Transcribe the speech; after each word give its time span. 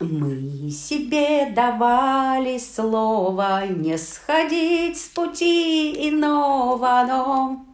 Мы 0.00 0.70
себе 0.70 1.50
давали 1.50 2.58
слово 2.58 3.66
не 3.66 3.98
сходить 3.98 4.96
с 4.96 5.08
пути 5.08 6.08
иного, 6.08 7.04
но 7.08 7.66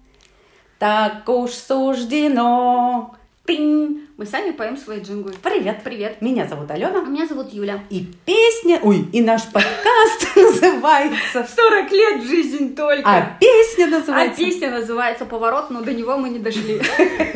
так 0.79 1.29
уж 1.29 1.51
суждено. 1.51 3.15
Тынь. 3.45 4.09
Мы 4.17 4.25
сами 4.25 4.53
поем 4.53 4.79
свои 4.79 5.03
джинглы. 5.03 5.35
Привет. 5.43 5.83
Привет. 5.85 6.23
Меня 6.23 6.47
зовут 6.47 6.71
Алена. 6.71 7.03
А 7.03 7.05
меня 7.05 7.27
зовут 7.27 7.53
Юля. 7.53 7.85
И 7.91 8.09
песня, 8.25 8.81
ой, 8.83 9.07
и 9.13 9.21
наш 9.21 9.43
подкаст 9.43 10.35
называется 10.35 11.47
40 11.55 11.93
лет 11.93 12.23
жизнь 12.23 12.75
только. 12.75 13.07
А 13.07 13.37
песня 13.39 13.85
А 13.85 13.99
называется 13.99 14.39
песня 14.39 14.71
называется 14.71 15.27
«Поворот», 15.27 15.69
но 15.69 15.83
до 15.83 15.93
него 15.93 16.17
мы 16.17 16.31
не 16.31 16.39
дошли. 16.39 16.81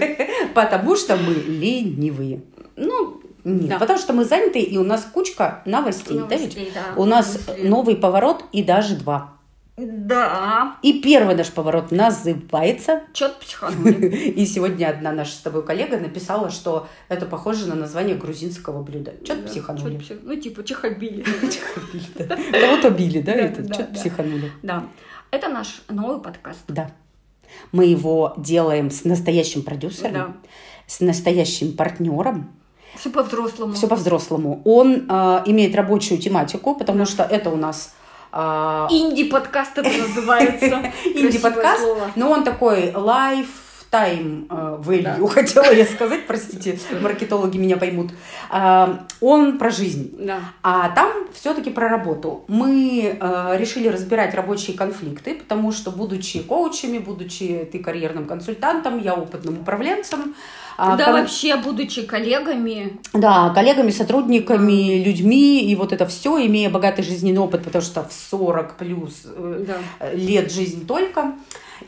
Потому 0.54 0.96
что 0.96 1.16
мы 1.16 1.34
ленивые. 1.34 2.40
Ну, 2.74 3.20
Нет, 3.44 3.68
Да. 3.68 3.78
потому 3.78 3.98
что 3.98 4.12
мы 4.12 4.24
заняты, 4.24 4.60
и 4.60 4.76
у 4.76 4.84
нас 4.84 5.02
кучка 5.12 5.62
новостей, 5.64 6.18
да 6.28 6.36
ведь? 6.36 6.56
Новостей, 6.56 6.72
да. 6.74 7.00
У 7.00 7.04
нас 7.04 7.34
Новостей. 7.46 7.68
новый 7.68 7.96
поворот 7.96 8.44
и 8.52 8.62
даже 8.62 8.96
два. 8.96 9.32
Да. 9.76 10.76
И 10.82 11.00
первый 11.00 11.36
наш 11.36 11.52
поворот 11.52 11.92
называется 11.92 13.02
Чё-то 13.12 13.38
психанули. 13.38 14.08
И 14.36 14.44
сегодня 14.44 14.88
одна 14.88 15.12
наша 15.12 15.30
с 15.32 15.36
тобой 15.36 15.64
коллега 15.64 15.98
написала, 15.98 16.50
что 16.50 16.88
это 17.08 17.26
похоже 17.26 17.68
на 17.68 17.76
название 17.76 18.16
грузинского 18.16 18.82
блюда. 18.82 19.12
Чё-то 19.24 19.42
Да, 19.42 19.48
психанули. 19.48 20.00
Ну, 20.24 20.34
типа, 20.34 20.64
чихобили. 20.64 21.22
Чихобили, 21.48 22.02
да. 22.16 22.36
Кого-то 22.60 22.90
били, 22.90 23.20
да? 23.20 23.34
Да, 23.34 23.48
да, 23.62 23.74
Чё-то 23.76 23.88
да. 23.92 23.94
психанули. 24.00 24.52
Да. 24.64 24.84
Это 25.30 25.48
наш 25.48 25.82
новый 25.88 26.20
подкаст. 26.20 26.60
Да. 26.66 26.90
Мы 27.70 27.84
его 27.86 28.34
делаем 28.36 28.90
с 28.90 29.04
настоящим 29.04 29.62
продюсером, 29.62 30.12
Да. 30.12 30.34
с 30.88 30.98
настоящим 31.00 31.76
партнером. 31.76 32.50
Все 32.98 33.10
по-взрослому. 33.10 33.72
Все 33.74 33.86
по-взрослому. 33.86 34.60
Он 34.64 35.06
э, 35.08 35.42
имеет 35.46 35.74
рабочую 35.74 36.20
тематику, 36.20 36.74
потому 36.74 37.06
что 37.06 37.22
это 37.22 37.50
у 37.50 37.56
нас 37.56 37.94
э, 38.32 38.38
Инди-подкаст 38.90 39.78
это 39.78 39.90
называется. 39.90 40.92
Инди-подкаст, 41.04 41.86
но 42.16 42.30
он 42.30 42.44
такой 42.44 42.90
lifetime 42.92 43.46
э, 43.92 44.78
value, 44.82 45.02
Да. 45.02 45.28
хотела 45.28 45.72
я 45.72 45.84
сказать, 45.86 46.26
простите, 46.26 46.78
маркетологи 47.00 47.56
меня 47.58 47.76
поймут. 47.76 48.10
А, 48.50 49.06
Он 49.20 49.58
про 49.58 49.70
жизнь. 49.70 50.14
Да. 50.18 50.40
А 50.62 50.90
там 50.90 51.10
все-таки 51.32 51.70
про 51.70 51.88
работу. 51.88 52.44
Мы 52.48 53.16
э, 53.20 53.56
решили 53.58 53.88
разбирать 53.88 54.34
рабочие 54.34 54.76
конфликты, 54.76 55.34
потому 55.34 55.72
что, 55.72 55.90
будучи 55.90 56.40
коучами, 56.40 56.98
будучи 56.98 57.68
ты 57.70 57.78
карьерным 57.78 58.26
консультантом, 58.26 58.98
я 59.02 59.14
опытным 59.14 59.60
управленцем, 59.60 60.34
а, 60.76 60.96
Да, 60.96 61.06
кон- 61.06 61.14
вообще, 61.14 61.56
будучи 61.56 62.02
коллегами, 62.02 62.98
да, 63.12 63.50
коллегами, 63.50 63.90
сотрудниками, 63.90 65.02
людьми, 65.02 65.62
и 65.64 65.74
вот 65.74 65.92
это 65.92 66.06
все, 66.06 66.44
имея 66.46 66.70
богатый 66.70 67.02
жизненный 67.02 67.40
опыт, 67.40 67.64
потому 67.64 67.82
что 67.82 68.04
в 68.04 68.12
40 68.12 68.76
плюс 68.76 69.22
э, 69.24 69.64
да. 69.66 70.10
лет 70.12 70.52
жизнь 70.52 70.86
только. 70.86 71.32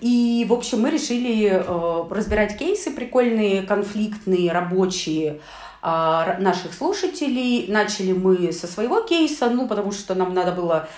И, 0.00 0.46
в 0.48 0.52
общем, 0.52 0.80
мы 0.80 0.90
решили 0.90 1.50
э, 1.50 2.04
разбирать 2.10 2.56
кейсы 2.56 2.90
прикольные, 2.90 3.62
конфликтные, 3.62 4.52
рабочие 4.52 5.40
а, 5.82 6.36
наших 6.38 6.74
слушателей. 6.74 7.66
Начали 7.68 8.12
мы 8.12 8.52
со 8.52 8.66
своего 8.66 9.00
кейса, 9.00 9.48
ну, 9.48 9.66
потому 9.66 9.92
что 9.92 10.14
нам 10.14 10.34
надо 10.34 10.52
было 10.52 10.88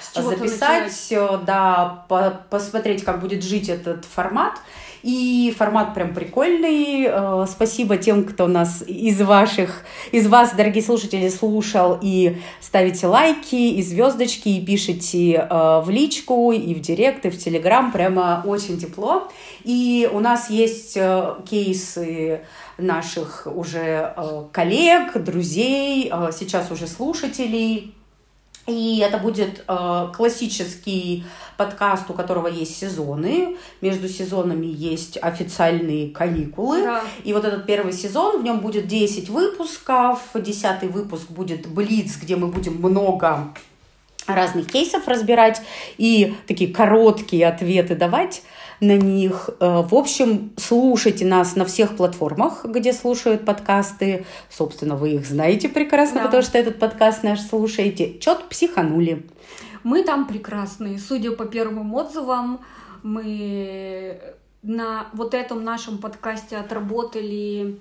записать, 0.40 1.06
э, 1.12 1.38
да, 1.46 2.04
по- 2.08 2.42
посмотреть, 2.50 3.04
как 3.04 3.20
будет 3.20 3.44
жить 3.44 3.68
этот 3.68 4.04
формат. 4.04 4.54
И 5.02 5.52
формат 5.56 5.94
прям 5.94 6.14
прикольный. 6.14 7.06
Э, 7.08 7.46
Спасибо 7.48 7.96
тем, 7.96 8.24
кто 8.24 8.46
нас 8.46 8.82
из 8.86 9.20
ваших, 9.20 9.84
из 10.12 10.28
вас, 10.28 10.54
дорогие 10.54 10.82
слушатели, 10.82 11.28
слушал 11.28 11.98
и 12.00 12.36
ставите 12.60 13.08
лайки, 13.08 13.54
и 13.54 13.82
звездочки, 13.82 14.48
и 14.48 14.64
пишите 14.64 15.34
э, 15.34 15.80
в 15.84 15.90
личку, 15.90 16.52
и 16.52 16.74
в 16.74 16.80
директ, 16.80 17.26
и 17.26 17.30
в 17.30 17.38
телеграм. 17.38 17.90
Прямо 17.90 18.42
очень 18.46 18.78
тепло. 18.78 19.28
И 19.64 20.08
у 20.12 20.20
нас 20.20 20.50
есть 20.50 20.96
э, 20.96 21.34
кейсы 21.48 22.42
наших 22.78 23.46
уже 23.46 24.14
коллег, 24.52 25.22
друзей, 25.22 26.10
сейчас 26.32 26.70
уже 26.70 26.86
слушателей. 26.86 27.94
И 28.66 28.98
это 28.98 29.18
будет 29.18 29.64
э, 29.66 30.08
классический 30.14 31.24
подкаст, 31.56 32.08
у 32.10 32.14
которого 32.14 32.46
есть 32.46 32.78
сезоны. 32.78 33.56
Между 33.80 34.08
сезонами 34.08 34.66
есть 34.66 35.18
официальные 35.20 36.10
каникулы. 36.10 36.82
Да. 36.82 37.02
И 37.24 37.32
вот 37.32 37.44
этот 37.44 37.66
первый 37.66 37.92
сезон, 37.92 38.40
в 38.40 38.44
нем 38.44 38.60
будет 38.60 38.86
10 38.86 39.28
выпусков. 39.30 40.20
Десятый 40.34 40.88
выпуск 40.88 41.28
будет 41.30 41.66
Блиц, 41.66 42.16
где 42.16 42.36
мы 42.36 42.48
будем 42.48 42.74
много 42.74 43.52
разных 44.26 44.70
кейсов 44.70 45.08
разбирать 45.08 45.60
и 45.98 46.36
такие 46.46 46.72
короткие 46.72 47.48
ответы 47.48 47.96
давать 47.96 48.42
на 48.82 48.96
них. 48.96 49.48
Э, 49.60 49.82
В 49.82 49.94
общем, 49.94 50.52
слушайте 50.56 51.24
нас 51.24 51.56
на 51.56 51.64
всех 51.64 51.96
платформах, 51.96 52.64
где 52.64 52.92
слушают 52.92 53.44
подкасты. 53.44 54.26
Собственно, 54.50 54.96
вы 54.96 55.12
их 55.12 55.24
знаете 55.26 55.68
прекрасно, 55.68 56.18
Да. 56.20 56.24
потому 56.26 56.42
что 56.42 56.58
этот 56.58 56.78
подкаст 56.78 57.22
наш 57.22 57.40
слушаете. 57.40 58.18
Чет 58.18 58.48
психанули. 58.48 59.24
Мы 59.84 60.02
там 60.02 60.26
прекрасные. 60.26 60.98
Судя 60.98 61.30
по 61.30 61.44
первым 61.44 61.94
отзывам, 61.94 62.60
мы 63.02 64.20
на 64.62 65.06
вот 65.12 65.34
этом 65.34 65.62
нашем 65.64 65.98
подкасте 65.98 66.56
отработали, 66.56 67.78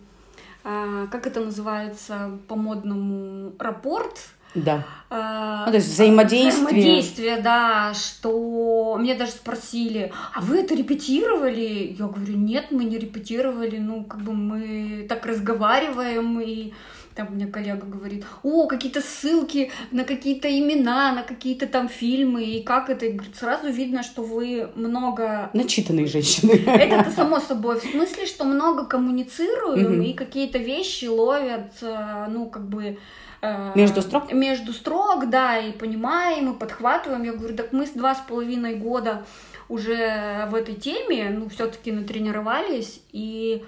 а, 0.63 1.07
как 1.07 1.25
это 1.25 1.39
называется 1.39 2.31
по-модному, 2.47 3.53
рапорт. 3.59 4.19
Да. 4.53 4.83
А, 5.09 5.65
Ну, 5.65 5.71
то 5.71 5.77
есть 5.77 5.89
взаимодействие. 5.89 6.51
Взаимодействие, 6.67 7.37
да, 7.41 7.93
что 7.93 8.97
мне 8.99 9.15
даже 9.15 9.31
спросили, 9.31 10.11
а 10.33 10.41
вы 10.41 10.59
это 10.59 10.73
репетировали? 10.73 11.95
Я 11.97 12.07
говорю, 12.07 12.37
нет, 12.37 12.67
мы 12.71 12.85
не 12.85 12.97
репетировали, 12.97 13.77
ну, 13.77 14.05
как 14.05 14.21
бы 14.21 14.33
мы 14.33 15.05
так 15.09 15.25
разговариваем, 15.25 16.39
и 16.39 16.73
там 17.15 17.27
мне 17.31 17.47
коллега 17.47 17.85
говорит, 17.85 18.25
о, 18.43 18.67
какие-то 18.67 19.01
ссылки 19.01 19.71
на 19.91 20.03
какие-то 20.03 20.47
имена, 20.47 21.11
на 21.13 21.23
какие-то 21.23 21.67
там 21.67 21.89
фильмы, 21.89 22.43
и 22.43 22.63
как 22.63 22.89
это? 22.89 23.05
И 23.05 23.11
говорит, 23.11 23.35
сразу 23.35 23.67
видно, 23.69 24.03
что 24.03 24.23
вы 24.23 24.69
много 24.75 25.49
Начитанные 25.53 26.07
женщины. 26.07 26.51
это 26.67 27.11
само 27.11 27.39
собой. 27.39 27.79
В 27.79 27.83
смысле, 27.83 28.25
что 28.25 28.43
много 28.45 28.85
коммуницируем 28.85 29.93
Мгм. 29.93 30.01
и 30.03 30.13
какие-то 30.13 30.57
вещи 30.57 31.05
ловят, 31.05 31.71
э, 31.81 32.25
ну, 32.29 32.45
как 32.49 32.67
бы... 32.67 32.97
э, 33.41 33.71
Между 33.75 34.01
строк? 34.01 34.31
Между 34.31 34.73
строк, 34.73 35.29
да, 35.29 35.57
и 35.57 35.71
понимаем, 35.71 36.53
и 36.53 36.57
подхватываем. 36.57 37.23
Я 37.23 37.33
говорю, 37.33 37.55
так 37.55 37.73
мы 37.73 37.85
с 37.85 37.91
два 37.91 38.15
с 38.15 38.19
половиной 38.27 38.75
года 38.75 39.25
уже 39.69 40.47
в 40.49 40.55
этой 40.55 40.75
теме, 40.75 41.29
ну, 41.29 41.47
все-таки 41.49 41.91
натренировались, 41.91 43.01
и 43.11 43.63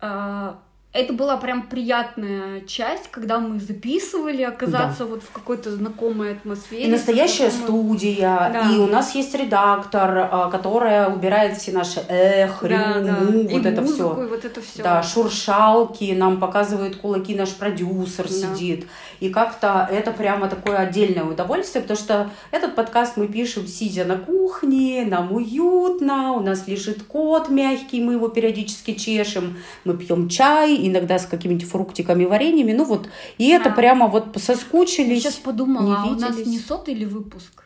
э, 0.00 0.52
это 0.92 1.14
была 1.14 1.38
прям 1.38 1.62
приятная 1.62 2.60
часть, 2.66 3.10
когда 3.10 3.38
мы 3.38 3.58
записывали, 3.58 4.42
оказаться 4.42 5.06
вот 5.06 5.22
в 5.22 5.30
какой-то 5.30 5.70
знакомой 5.74 6.32
атмосфере. 6.32 6.84
И 6.84 6.90
настоящая 6.90 7.50
знакомой- 7.50 7.96
студия, 7.98 8.50
Да. 8.52 8.70
и 8.70 8.78
у 8.78 8.86
нас 8.86 9.14
есть 9.14 9.34
редактор, 9.34 10.28
а, 10.30 10.50
которая 10.50 11.08
убирает 11.08 11.56
все 11.56 11.72
наши 11.72 12.00
эх, 12.08 12.58
Да, 12.60 12.68
рю, 12.68 13.04
да. 13.06 13.12
му, 13.12 13.40
И 13.40 13.54
вот 13.56 13.64
это 13.66 13.80
музыку, 13.80 14.12
все. 14.14 14.22
и 14.24 14.26
вот 14.28 14.44
это 14.44 14.60
все. 14.60 14.82
Да, 14.82 15.02
шуршалки, 15.02 16.12
нам 16.12 16.38
показывает 16.38 16.96
кулаки 16.96 17.34
наш 17.34 17.50
продюсер 17.54 18.24
Да. 18.24 18.30
сидит. 18.30 18.86
И 19.20 19.30
как-то 19.30 19.88
это 19.90 20.10
прямо 20.10 20.48
такое 20.48 20.76
отдельное 20.76 21.24
удовольствие, 21.24 21.80
потому 21.82 21.98
что 21.98 22.30
этот 22.50 22.74
подкаст 22.74 23.16
мы 23.16 23.28
пишем, 23.28 23.66
сидя 23.66 24.04
на 24.04 24.16
кухне, 24.18 25.06
нам 25.08 25.32
уютно, 25.32 26.32
у 26.32 26.40
нас 26.40 26.66
лежит 26.66 27.02
кот 27.04 27.48
мягкий, 27.48 28.02
мы 28.02 28.14
его 28.14 28.28
периодически 28.28 28.92
чешем, 28.94 29.56
мы 29.84 29.96
пьем 29.96 30.28
чай, 30.28 30.81
иногда 30.86 31.18
с 31.18 31.26
какими-нибудь 31.26 31.68
фруктиками, 31.68 32.24
вареньями, 32.24 32.72
ну 32.72 32.84
вот, 32.84 33.08
и 33.38 33.48
это 33.48 33.70
Да. 33.70 33.74
прямо 33.76 34.06
вот 34.08 34.26
Я 34.34 34.40
соскучились. 34.40 35.22
сейчас 35.22 35.34
подумала, 35.34 36.02
не 36.04 36.10
а 36.10 36.12
у 36.12 36.18
нас 36.18 36.36
не 36.46 36.58
сотый 36.58 36.94
ли 36.94 37.06
выпуск? 37.06 37.64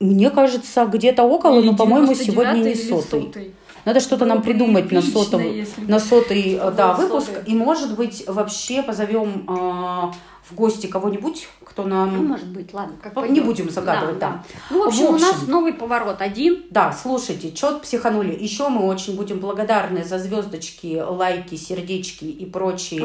Мне 0.00 0.30
кажется, 0.30 0.86
где-то 0.86 1.24
около, 1.24 1.58
Или 1.58 1.66
но, 1.68 1.76
по-моему, 1.76 2.12
99-й 2.12 2.24
сегодня 2.24 2.52
не 2.54 2.70
или 2.72 2.74
сотый. 2.74 3.54
Надо 3.84 4.00
что-то 4.00 4.24
нам 4.26 4.38
бы 4.38 4.44
придумать 4.44 4.90
на 4.92 5.00
бы 5.00 5.06
на 5.86 5.98
сотый, 5.98 6.58
был 6.58 6.70
да, 6.72 6.94
выпуск. 6.94 7.26
сотый. 7.34 7.52
И, 7.52 7.54
может 7.54 7.96
быть, 7.96 8.24
вообще 8.26 8.82
позовем 8.82 9.44
а, 9.48 10.12
в 10.50 10.54
гости 10.54 10.86
кого-нибудь, 10.86 11.48
кто 11.64 11.82
Ну, 11.84 11.88
нам... 11.88 12.26
может 12.26 12.48
быть, 12.48 12.72
ладно, 12.74 12.96
как 13.02 13.14
Не 13.16 13.20
пойдет. 13.22 13.44
будем 13.44 13.70
загадывать, 13.70 14.18
да. 14.18 14.42
Ну, 14.70 14.84
в 14.84 14.88
общем, 14.88 15.06
В 15.06 15.10
у 15.10 15.12
нас 15.18 15.36
общем. 15.36 15.50
новый 15.50 15.72
поворот 15.72 16.20
один. 16.20 16.64
Да, 16.70 16.92
слушайте, 16.92 17.52
чет 17.52 17.82
психанули. 17.82 18.36
Еще 18.38 18.68
мы 18.68 18.86
очень 18.86 19.16
будем 19.16 19.38
благодарны 19.38 20.04
за 20.04 20.18
звездочки, 20.18 21.02
лайки, 21.06 21.54
сердечки 21.54 22.24
и 22.24 22.44
прочие 22.46 23.02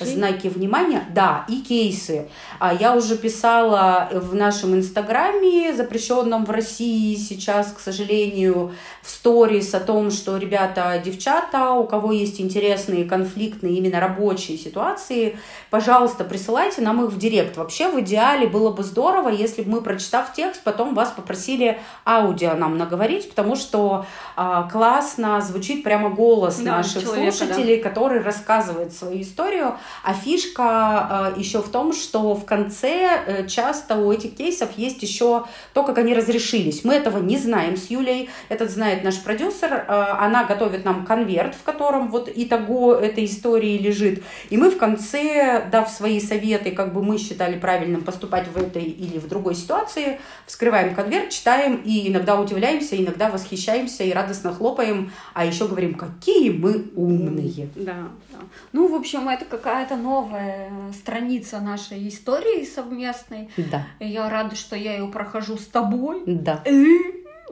А 0.00 0.04
знаки 0.04 0.48
внимания. 0.48 1.04
Да, 1.14 1.44
и 1.48 1.60
кейсы. 1.60 2.28
А 2.58 2.74
я 2.74 2.94
уже 2.94 3.16
писала 3.16 4.08
в 4.12 4.34
нашем 4.34 4.74
инстаграме, 4.74 5.74
запрещенном 5.74 6.44
в 6.44 6.50
России 6.50 7.14
сейчас, 7.16 7.72
к 7.72 7.80
сожалению, 7.80 8.72
в 9.02 9.10
сторис 9.10 9.74
о 9.74 9.80
том, 9.80 10.10
что, 10.10 10.36
ребята, 10.36 11.00
девчата, 11.04 11.70
у 11.72 11.86
кого 11.86 12.12
есть 12.12 12.40
интересные 12.40 13.04
конфликтные 13.04 13.74
именно 13.74 14.00
рабочие 14.00 14.56
ситуации, 14.58 15.38
пожалуйста, 15.70 16.24
присылайте 16.24 16.73
присылайте 16.74 16.80
нам 16.82 17.04
их 17.04 17.12
в 17.12 17.18
директ. 17.18 17.56
Вообще, 17.56 17.88
в 17.88 18.00
идеале 18.00 18.46
было 18.46 18.70
бы 18.70 18.82
здорово, 18.82 19.28
если 19.28 19.62
бы 19.62 19.70
мы, 19.70 19.80
прочитав 19.82 20.32
текст, 20.32 20.62
потом 20.64 20.94
вас 20.94 21.10
попросили 21.10 21.78
аудио 22.04 22.54
нам 22.54 22.78
наговорить, 22.78 23.28
потому 23.28 23.56
что 23.56 24.06
а, 24.36 24.68
классно 24.70 25.40
звучит 25.40 25.82
прямо 25.82 26.10
голос 26.10 26.58
Да, 26.58 26.78
наших 26.78 27.02
человека, 27.02 27.36
слушателей, 27.36 27.80
который 27.80 28.20
рассказывает 28.20 28.92
свою 28.92 29.20
историю. 29.20 29.74
А 30.02 30.14
фишка 30.14 30.64
а, 30.64 31.32
еще 31.36 31.58
в 31.58 31.68
том, 31.68 31.92
что 31.92 32.34
в 32.34 32.44
конце 32.44 33.22
э, 33.26 33.46
часто 33.46 33.96
у 33.96 34.12
этих 34.12 34.36
кейсов 34.36 34.70
есть 34.76 35.02
еще 35.02 35.44
то, 35.72 35.82
как 35.82 35.98
они 35.98 36.14
разрешились. 36.14 36.84
Мы 36.84 36.94
этого 36.94 37.18
не 37.18 37.38
знаем 37.38 37.76
с 37.76 37.90
Юлей, 37.90 38.30
этот 38.48 38.70
знает 38.70 39.04
наш 39.04 39.20
продюсер. 39.22 39.84
А, 39.88 40.24
Она 40.24 40.44
готовит 40.44 40.84
нам 40.84 41.04
конверт, 41.04 41.54
в 41.54 41.62
котором 41.62 42.08
вот 42.10 42.28
итого 42.34 42.94
этой 42.94 43.24
истории 43.24 43.78
лежит. 43.78 44.22
И 44.50 44.56
мы 44.56 44.70
в 44.70 44.78
конце, 44.78 45.66
дав 45.70 45.88
свои 45.88 46.20
советы, 46.20 46.63
как 46.70 46.92
бы 46.92 47.02
мы 47.02 47.18
считали 47.18 47.58
правильным 47.58 48.02
поступать 48.02 48.46
в 48.48 48.56
этой 48.56 48.82
или 48.82 49.18
в 49.18 49.28
другой 49.28 49.54
ситуации, 49.54 50.20
вскрываем 50.46 50.94
конверт, 50.94 51.30
читаем 51.30 51.76
и 51.84 52.08
иногда 52.10 52.40
удивляемся, 52.40 52.96
иногда 52.96 53.30
восхищаемся 53.30 54.04
и 54.04 54.12
радостно 54.12 54.52
хлопаем, 54.54 55.12
а 55.32 55.44
еще 55.44 55.66
говорим, 55.68 55.94
какие 55.94 56.50
мы 56.50 56.86
умные. 56.94 57.68
Да, 57.74 58.08
да. 58.30 58.38
Ну, 58.72 58.88
в 58.88 58.94
общем, 58.94 59.28
это 59.28 59.44
какая-то 59.44 59.96
новая 59.96 60.70
страница 60.92 61.60
нашей 61.60 62.08
истории 62.08 62.64
совместной. 62.64 63.48
Да, 63.56 63.86
Я 64.00 64.28
рада, 64.28 64.56
что 64.56 64.76
я 64.76 64.96
ее 64.96 65.06
прохожу 65.08 65.56
с 65.56 65.66
тобой. 65.66 66.22
да. 66.26 66.62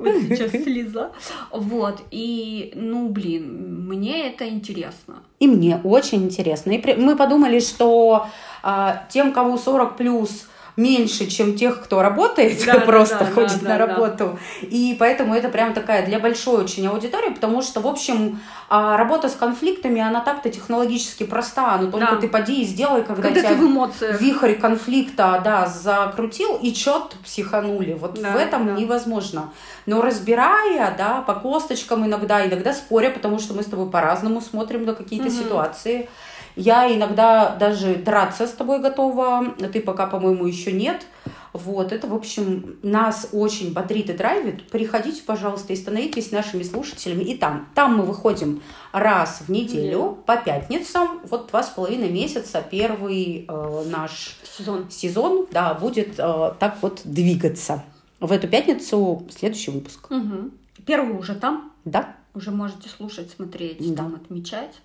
Вот 0.03 0.23
сейчас 0.29 0.51
слеза. 0.51 1.13
Вот. 1.51 2.03
И, 2.11 2.73
ну, 2.75 3.09
блин, 3.09 3.87
мне 3.89 4.29
это 4.29 4.49
интересно. 4.49 5.23
И 5.41 5.47
мне 5.47 5.81
очень 5.85 6.25
интересно. 6.25 6.73
И 6.73 6.79
при- 6.79 6.95
мы 6.95 7.17
подумали, 7.17 7.61
что 7.61 8.27
а, 8.63 9.05
тем, 9.11 9.33
кому 9.33 9.59
40 9.59 9.97
плюс 9.97 10.49
меньше, 10.77 11.27
чем 11.27 11.55
тех, 11.57 11.83
кто 11.83 12.01
работает, 12.03 12.65
Да, 12.65 12.75
да, 12.75 12.81
просто 12.87 13.19
да, 13.19 13.27
ходит 13.27 13.61
да, 13.63 13.69
на 13.71 13.79
да, 13.79 13.87
да. 13.87 13.95
работу. 13.95 14.39
И 14.63 14.97
поэтому 14.99 15.35
это 15.35 15.49
прям 15.49 15.75
такая 15.75 16.07
для 16.07 16.19
большой 16.19 16.63
очень 16.65 16.87
аудитории, 16.87 17.31
потому 17.31 17.61
что, 17.63 17.81
в 17.81 17.87
общем, 17.87 18.41
а, 18.71 18.97
работа 18.97 19.29
с 19.29 19.35
конфликтами, 19.35 20.01
она 20.01 20.21
так-то 20.21 20.49
технологически 20.51 21.25
проста, 21.25 21.77
но 21.79 21.91
только 21.91 22.13
Да. 22.13 22.17
ты 22.21 22.29
поди 22.29 22.63
и 22.63 22.65
сделай, 22.65 23.03
когда, 23.03 23.23
Когда 23.23 23.41
тебя 23.41 23.51
ты 23.51 23.57
в 23.57 23.63
эмоциях. 23.67 24.21
вихрь 24.21 24.55
конфликта, 24.55 25.41
да, 25.45 25.67
закрутил, 25.67 26.57
и 26.63 26.73
чет 26.73 27.17
психанули. 27.25 27.93
Вот 27.93 28.21
Да, 28.21 28.31
в 28.33 28.37
этом 28.37 28.67
да. 28.67 28.73
невозможно. 28.73 29.51
Но 29.85 30.01
разбирая, 30.01 30.95
да, 30.97 31.21
по 31.23 31.35
косточкам 31.35 32.07
иногда, 32.07 32.47
иногда 32.47 32.73
споря, 32.73 33.11
потому 33.11 33.39
что 33.39 33.53
мы 33.55 33.63
с 33.63 33.67
тобой 33.67 33.91
по-разному 33.91 34.41
смотрим 34.41 34.85
на 34.87 34.95
какие-то 34.95 35.27
Мгм. 35.29 35.35
ситуации. 35.35 36.09
Я 36.57 36.95
иногда 36.95 37.57
даже 37.57 37.95
драться 37.97 38.47
с 38.47 38.53
тобой 38.53 38.81
готова, 38.81 39.55
ты 39.73 39.81
пока, 39.81 40.07
по-моему, 40.07 40.47
еще 40.47 40.73
нет. 40.73 41.07
Вот, 41.53 41.93
это, 41.93 42.07
в 42.07 42.15
общем, 42.15 42.79
нас 42.83 43.29
очень 43.33 43.75
бодрит 43.75 44.09
и 44.09 44.15
драйвит. 44.15 44.69
Приходите, 44.71 45.23
пожалуйста, 45.23 45.75
и 45.75 45.77
становитесь 45.77 46.31
нашими 46.33 46.63
слушателями. 46.63 47.25
И 47.25 47.37
там, 47.37 47.69
там 47.75 47.97
мы 47.99 48.05
выходим 48.05 48.63
раз 48.93 49.43
в 49.47 49.51
неделю 49.51 50.19
по 50.25 50.37
пятницам. 50.39 51.21
Вот 51.25 51.49
два 51.51 51.63
с 51.63 51.69
половиной 51.69 52.11
месяца 52.11 52.65
первый 52.71 53.45
э, 53.47 53.85
наш 53.91 54.37
Сезон. 54.57 54.91
сезон, 54.91 55.47
да, 55.51 55.75
будет 55.75 56.15
э, 56.19 56.53
так 56.59 56.79
вот 56.81 57.03
двигаться. 57.05 57.85
В 58.19 58.33
эту 58.33 58.49
пятницу 58.49 59.27
следующий 59.29 59.73
выпуск. 59.73 60.09
Мгм. 60.09 60.53
Первый 60.87 61.19
уже 61.19 61.35
там. 61.35 61.71
Да? 61.85 62.17
Уже 62.35 62.51
можете 62.51 62.89
слушать, 62.89 63.31
смотреть, 63.31 63.77
Да. 63.95 64.05
там 64.05 64.15
отмечать. 64.15 64.81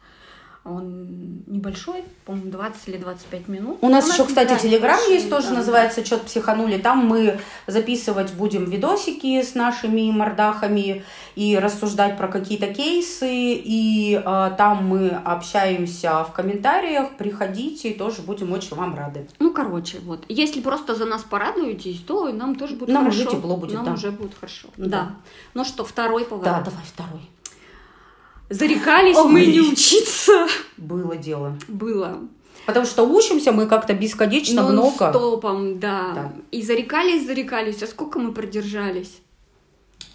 Он 0.68 1.44
небольшой, 1.48 2.04
по-моему, 2.26 2.52
20 2.52 2.90
или 2.90 2.98
25 2.98 3.48
минут. 3.48 3.78
У 3.82 3.90
нас 3.90 4.12
еще, 4.12 4.26
кстати, 4.26 4.50
да, 4.50 4.58
телеграм 4.60 5.00
есть, 5.10 5.30
тоже 5.30 5.50
да. 5.50 5.56
называется 5.56 6.04
«Чет 6.04 6.24
психанули». 6.24 6.78
Там 6.78 7.06
мы 7.06 7.40
записывать 7.68 8.34
будем 8.34 8.66
видосики 8.66 9.42
с 9.42 9.56
нашими 9.56 10.12
мордахами 10.12 11.04
и 11.36 11.58
рассуждать 11.58 12.18
про 12.18 12.28
какие-то 12.28 12.68
кейсы. 12.74 13.30
И 13.32 14.22
э, 14.24 14.52
там 14.58 14.86
мы 14.86 15.10
общаемся 15.10 16.24
в 16.24 16.34
комментариях. 16.34 17.16
Приходите, 17.18 17.94
тоже 17.94 18.22
будем 18.22 18.52
очень 18.52 18.76
вам 18.76 18.96
рады. 18.96 19.28
Ну, 19.40 19.54
короче, 19.54 20.00
вот. 20.00 20.26
Если 20.28 20.60
просто 20.60 20.96
за 20.96 21.06
нас 21.06 21.24
порадуетесь, 21.24 22.00
то 22.00 22.32
нам 22.32 22.56
тоже 22.56 22.76
будет 22.76 22.90
Нам 22.90 23.06
хорошо. 23.06 23.22
уже 23.22 23.32
тепло 23.32 23.58
будет, 23.58 23.74
Нам 23.74 23.86
да. 23.86 23.94
уже 23.94 24.12
будет 24.12 24.34
хорошо. 24.36 24.68
Да. 24.76 24.88
Да. 24.88 25.12
Ну 25.54 25.64
что, 25.64 25.86
второй 25.86 26.24
Да, 26.24 26.30
поворот. 26.30 26.64
давай 26.66 26.84
второй. 26.86 27.22
Зарекались 28.50 29.18
Ой. 29.18 29.30
мы 29.30 29.46
не 29.46 29.62
учиться. 29.62 30.48
Было 30.78 31.16
дело. 31.18 31.58
Было. 31.68 32.20
Потому 32.66 32.86
что 32.86 33.04
учимся 33.04 33.52
мы 33.52 33.66
как-то 33.66 33.94
бесконечно 33.94 34.64
много. 34.64 35.10
Стопом, 35.10 35.80
да. 35.80 36.12
Да. 36.14 36.34
И 36.52 36.62
зарекались, 36.62 37.26
зарекались. 37.26 37.82
А 37.84 37.88
сколько 37.88 38.20
мы 38.20 38.34
продержались? 38.34 39.20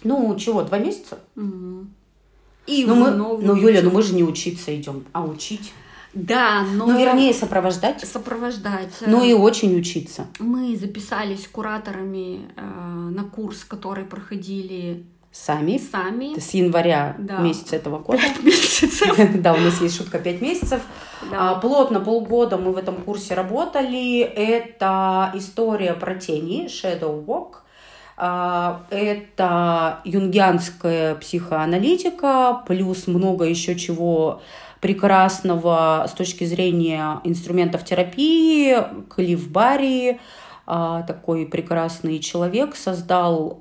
Ну, 0.03 0.35
чего, 0.37 0.63
два 0.63 0.77
месяца? 0.77 1.19
Мгм. 1.35 1.93
И 2.67 2.85
Ну, 2.85 2.95
мы, 2.95 3.11
ну, 3.11 3.55
Юля, 3.55 3.81
ну 3.81 3.91
мы 3.91 4.01
же 4.01 4.13
не 4.13 4.23
учиться 4.23 4.75
идем, 4.75 5.03
а 5.11 5.25
учить. 5.25 5.73
Да, 6.13 6.63
но... 6.63 6.85
Ну, 6.85 6.97
вернее, 6.97 7.33
сопровождать. 7.33 8.01
Сопровождать. 8.07 8.93
Ну 9.05 9.23
и 9.23 9.33
очень 9.33 9.75
учиться. 9.77 10.27
Мы 10.39 10.77
записались 10.77 11.47
кураторами 11.47 12.51
э, 12.55 12.61
на 12.61 13.23
курс, 13.23 13.63
который 13.65 14.05
проходили 14.05 15.03
Сами. 15.33 15.79
сами. 15.79 16.39
С 16.39 16.53
января 16.53 17.15
Да. 17.17 17.39
месяца 17.39 17.75
этого 17.75 17.97
года. 17.97 18.19
Пять 18.21 18.43
месяцев. 18.43 19.17
Да, 19.41 19.53
у 19.53 19.57
нас 19.57 19.81
есть 19.81 19.97
шутка 19.97 20.19
5 20.19 20.41
месяцев. 20.41 20.81
А, 21.31 21.55
Да. 21.55 21.59
Плотно 21.59 21.99
полгода 21.99 22.57
мы 22.57 22.71
в 22.71 22.77
этом 22.77 22.95
курсе 22.97 23.33
работали. 23.33 24.19
Это 24.21 25.31
история 25.33 25.93
про 25.95 26.13
тени, 26.15 26.67
Shadow 26.67 27.25
Walk. 27.25 27.55
А, 28.15 28.83
Это 28.91 30.01
юнгианская 30.05 31.15
психоаналитика, 31.15 32.61
плюс 32.67 33.07
много 33.07 33.45
еще 33.45 33.75
чего 33.75 34.39
прекрасного 34.81 36.05
с 36.07 36.11
точки 36.11 36.43
зрения 36.43 37.19
инструментов 37.23 37.83
терапии. 37.85 38.77
Клифф 39.09 39.47
Барри, 39.49 40.19
а, 40.67 41.01
такой 41.03 41.45
прекрасный 41.45 42.19
человек, 42.19 42.75
создал 42.75 43.59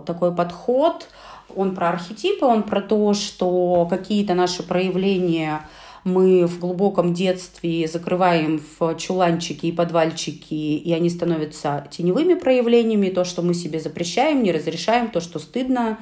такой 0.00 0.34
подход. 0.34 1.08
Он 1.54 1.74
про 1.74 1.90
архетипы, 1.90 2.46
он 2.46 2.62
про 2.62 2.80
то, 2.80 3.14
что 3.14 3.86
какие-то 3.88 4.34
наши 4.34 4.62
проявления 4.62 5.66
мы 6.04 6.46
в 6.46 6.58
глубоком 6.58 7.14
детстве 7.14 7.88
закрываем 7.88 8.62
в 8.78 8.94
чуланчики 8.96 9.66
и 9.66 9.72
подвальчики, 9.72 10.52
и 10.54 10.92
они 10.92 11.08
становятся 11.08 11.86
теневыми 11.90 12.34
проявлениями, 12.34 13.08
то, 13.08 13.24
что 13.24 13.40
мы 13.40 13.54
себе 13.54 13.80
запрещаем, 13.80 14.42
не 14.42 14.52
разрешаем, 14.52 15.10
то, 15.10 15.20
что 15.20 15.38
стыдно, 15.38 15.98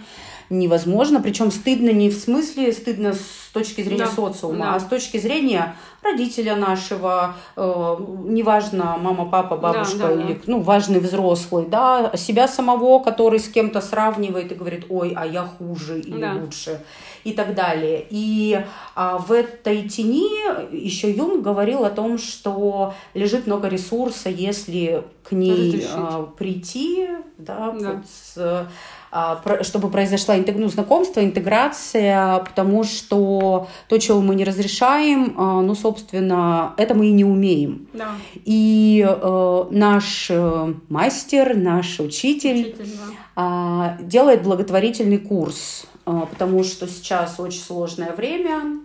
невозможно. 0.51 1.21
Причем 1.23 1.53
стыдно 1.53 1.91
не 1.91 2.11
в 2.11 2.15
смысле 2.15 2.73
стыдно 2.73 3.15
с 3.15 3.51
точки 3.53 3.83
зрения 3.83 4.05
Да, 4.05 4.11
социума, 4.11 4.67
да. 4.67 4.75
а 4.75 4.81
с 4.81 4.85
точки 4.85 5.19
зрения 5.19 5.77
родителя 6.03 6.57
нашего, 6.57 7.35
э, 7.57 7.97
неважно, 8.25 8.97
мама, 9.01 9.27
папа, 9.27 9.57
бабушка 9.57 9.99
Да, 9.99 10.09
да, 10.09 10.13
или 10.15 10.41
ну, 10.47 10.61
важный 10.61 11.01
взрослый, 11.01 11.67
да, 11.67 12.13
себя 12.17 12.49
самого, 12.49 12.99
который 13.03 13.39
с 13.39 13.49
кем-то 13.49 13.81
сравнивает 13.81 14.53
и 14.53 14.55
говорит, 14.55 14.87
ой, 14.89 15.15
а 15.17 15.27
я 15.27 15.45
хуже 15.45 16.01
или 16.01 16.21
Да. 16.21 16.35
лучше 16.35 16.81
и 17.25 17.33
так 17.33 17.55
далее. 17.55 18.05
И 18.11 18.59
а, 18.95 19.19
в 19.19 19.31
этой 19.33 19.89
тени 19.89 20.29
еще 20.75 21.11
Юнг 21.11 21.43
говорил 21.43 21.85
о 21.85 21.91
том, 21.91 22.19
что 22.19 22.95
лежит 23.15 23.47
много 23.47 23.69
ресурса, 23.69 24.29
если 24.29 25.05
к 25.23 25.33
ней 25.33 25.87
а, 25.95 26.25
прийти, 26.37 27.09
да, 27.39 27.73
Да. 27.79 27.93
вот 27.93 28.05
с, 28.07 28.67
а, 29.15 29.41
чтобы 29.63 29.89
произошла 29.89 30.35
ну, 30.37 30.69
знакомство, 30.69 31.23
интеграция, 31.23 32.39
потому 32.39 32.83
что 32.83 33.69
то, 33.89 33.99
чего 33.99 34.21
мы 34.21 34.35
не 34.35 34.45
разрешаем, 34.45 35.35
а, 35.37 35.61
ну, 35.61 35.75
собственно, 35.75 35.92
это 35.99 36.95
мы 36.95 37.09
и 37.09 37.13
не 37.13 37.25
умеем. 37.25 37.89
Да. 37.93 38.15
И 38.45 39.07
э, 39.07 39.65
наш 39.71 40.27
э, 40.31 40.75
мастер, 40.89 41.57
наш 41.57 42.01
учитель, 42.01 42.75
Учитель, 42.75 42.97
да. 42.97 43.15
а, 43.37 43.99
делает 44.01 44.43
благотворительный 44.43 45.19
курс, 45.19 45.87
а, 46.05 46.27
потому 46.27 46.65
что 46.65 46.87
сейчас 46.89 47.39
очень 47.39 47.61
сложное 47.61 48.13
время, 48.13 48.81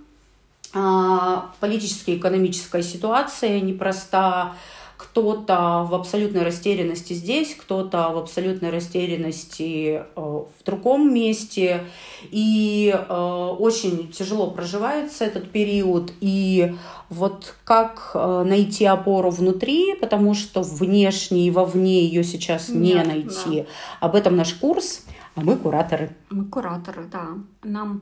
а, 0.74 1.52
политическая 1.60 2.14
и 2.14 2.18
экономическая 2.18 2.84
ситуация 2.84 3.60
непроста. 3.62 4.56
Кто-то 4.98 5.86
в 5.88 5.94
абсолютной 5.94 6.42
растерянности 6.42 7.14
здесь, 7.14 7.54
кто-то 7.54 8.10
в 8.10 8.18
абсолютной 8.18 8.72
растерянности 8.72 10.02
э, 10.02 10.04
в 10.16 10.64
другом 10.66 11.14
месте. 11.14 11.84
И 12.32 12.92
э, 12.92 13.56
очень 13.60 14.12
тяжело 14.12 14.50
проживается 14.50 15.24
этот 15.26 15.52
период. 15.52 16.12
И 16.20 16.74
вот 17.10 17.56
как 17.64 18.12
э, 18.14 18.44
найти 18.46 18.86
опору 18.86 19.30
внутри, 19.30 19.96
потому 19.96 20.34
что 20.34 20.62
внешне 20.62 21.48
и 21.48 21.52
вовне 21.52 22.04
ее 22.04 22.24
сейчас 22.24 22.70
не 22.70 22.94
Нет, 22.94 23.08
найти. 23.08 23.66
Об 24.00 24.16
этом 24.16 24.36
наш 24.36 24.54
курс, 24.54 25.06
а 25.36 25.42
мы 25.42 25.56
кураторы. 25.56 26.16
Мы 26.30 26.46
кураторы, 26.46 27.06
да. 27.12 27.28
Нам 27.64 28.02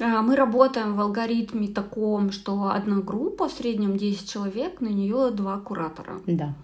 А, 0.00 0.22
Мы 0.22 0.36
работаем 0.36 0.94
в 0.94 1.00
алгоритме 1.00 1.68
таком, 1.68 2.30
что 2.30 2.70
одна 2.70 3.00
группа, 3.00 3.48
в 3.48 3.52
среднем 3.52 3.96
10 3.96 4.30
человек, 4.30 4.80
на 4.80 4.88
нее 4.88 5.30
два 5.32 5.58
куратора. 5.58 6.20
Да. 6.26 6.54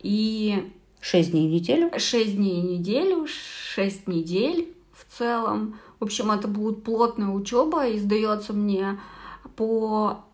И 0.00 0.70
Шесть 1.00 1.30
дней 1.30 1.48
в 1.48 1.52
неделю. 1.52 1.90
6 1.96 2.36
дней 2.36 2.60
в 2.60 2.64
неделю, 2.64 3.26
6 3.26 4.08
недель 4.08 4.74
в 4.92 5.16
целом. 5.16 5.78
В 6.00 6.04
общем, 6.04 6.30
это 6.30 6.48
будет 6.48 6.82
плотная 6.82 7.28
учеба, 7.28 7.86
и 7.86 7.98
сдается 7.98 8.52
мне 8.52 8.98
по 9.56 10.24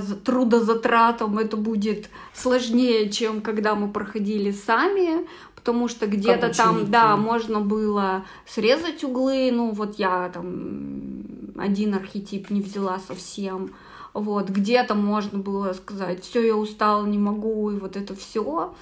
з- 0.00 0.16
трудозатратам 0.16 1.38
это 1.38 1.56
будет 1.56 2.08
сложнее, 2.34 3.10
чем 3.10 3.40
когда 3.40 3.74
мы 3.74 3.88
проходили 3.90 4.50
сами, 4.52 5.26
потому 5.54 5.88
что 5.88 6.06
где-то 6.06 6.48
там, 6.56 6.74
да, 6.90 7.16
можно 7.16 7.60
было 7.60 8.24
срезать 8.46 9.04
углы, 9.04 9.50
ну 9.52 9.70
вот 9.70 9.98
я 9.98 10.28
там 10.32 11.22
один 11.56 11.94
архетип 11.94 12.50
не 12.50 12.60
взяла 12.60 12.98
совсем, 13.06 13.70
вот, 14.14 14.48
где-то 14.50 14.94
можно 14.94 15.38
было 15.38 15.72
сказать, 15.72 16.22
все, 16.24 16.46
я 16.46 16.56
устала, 16.56 17.06
не 17.06 17.18
могу, 17.18 17.70
и 17.70 17.78
вот 17.78 17.96
это 17.96 18.14
все. 18.14 18.74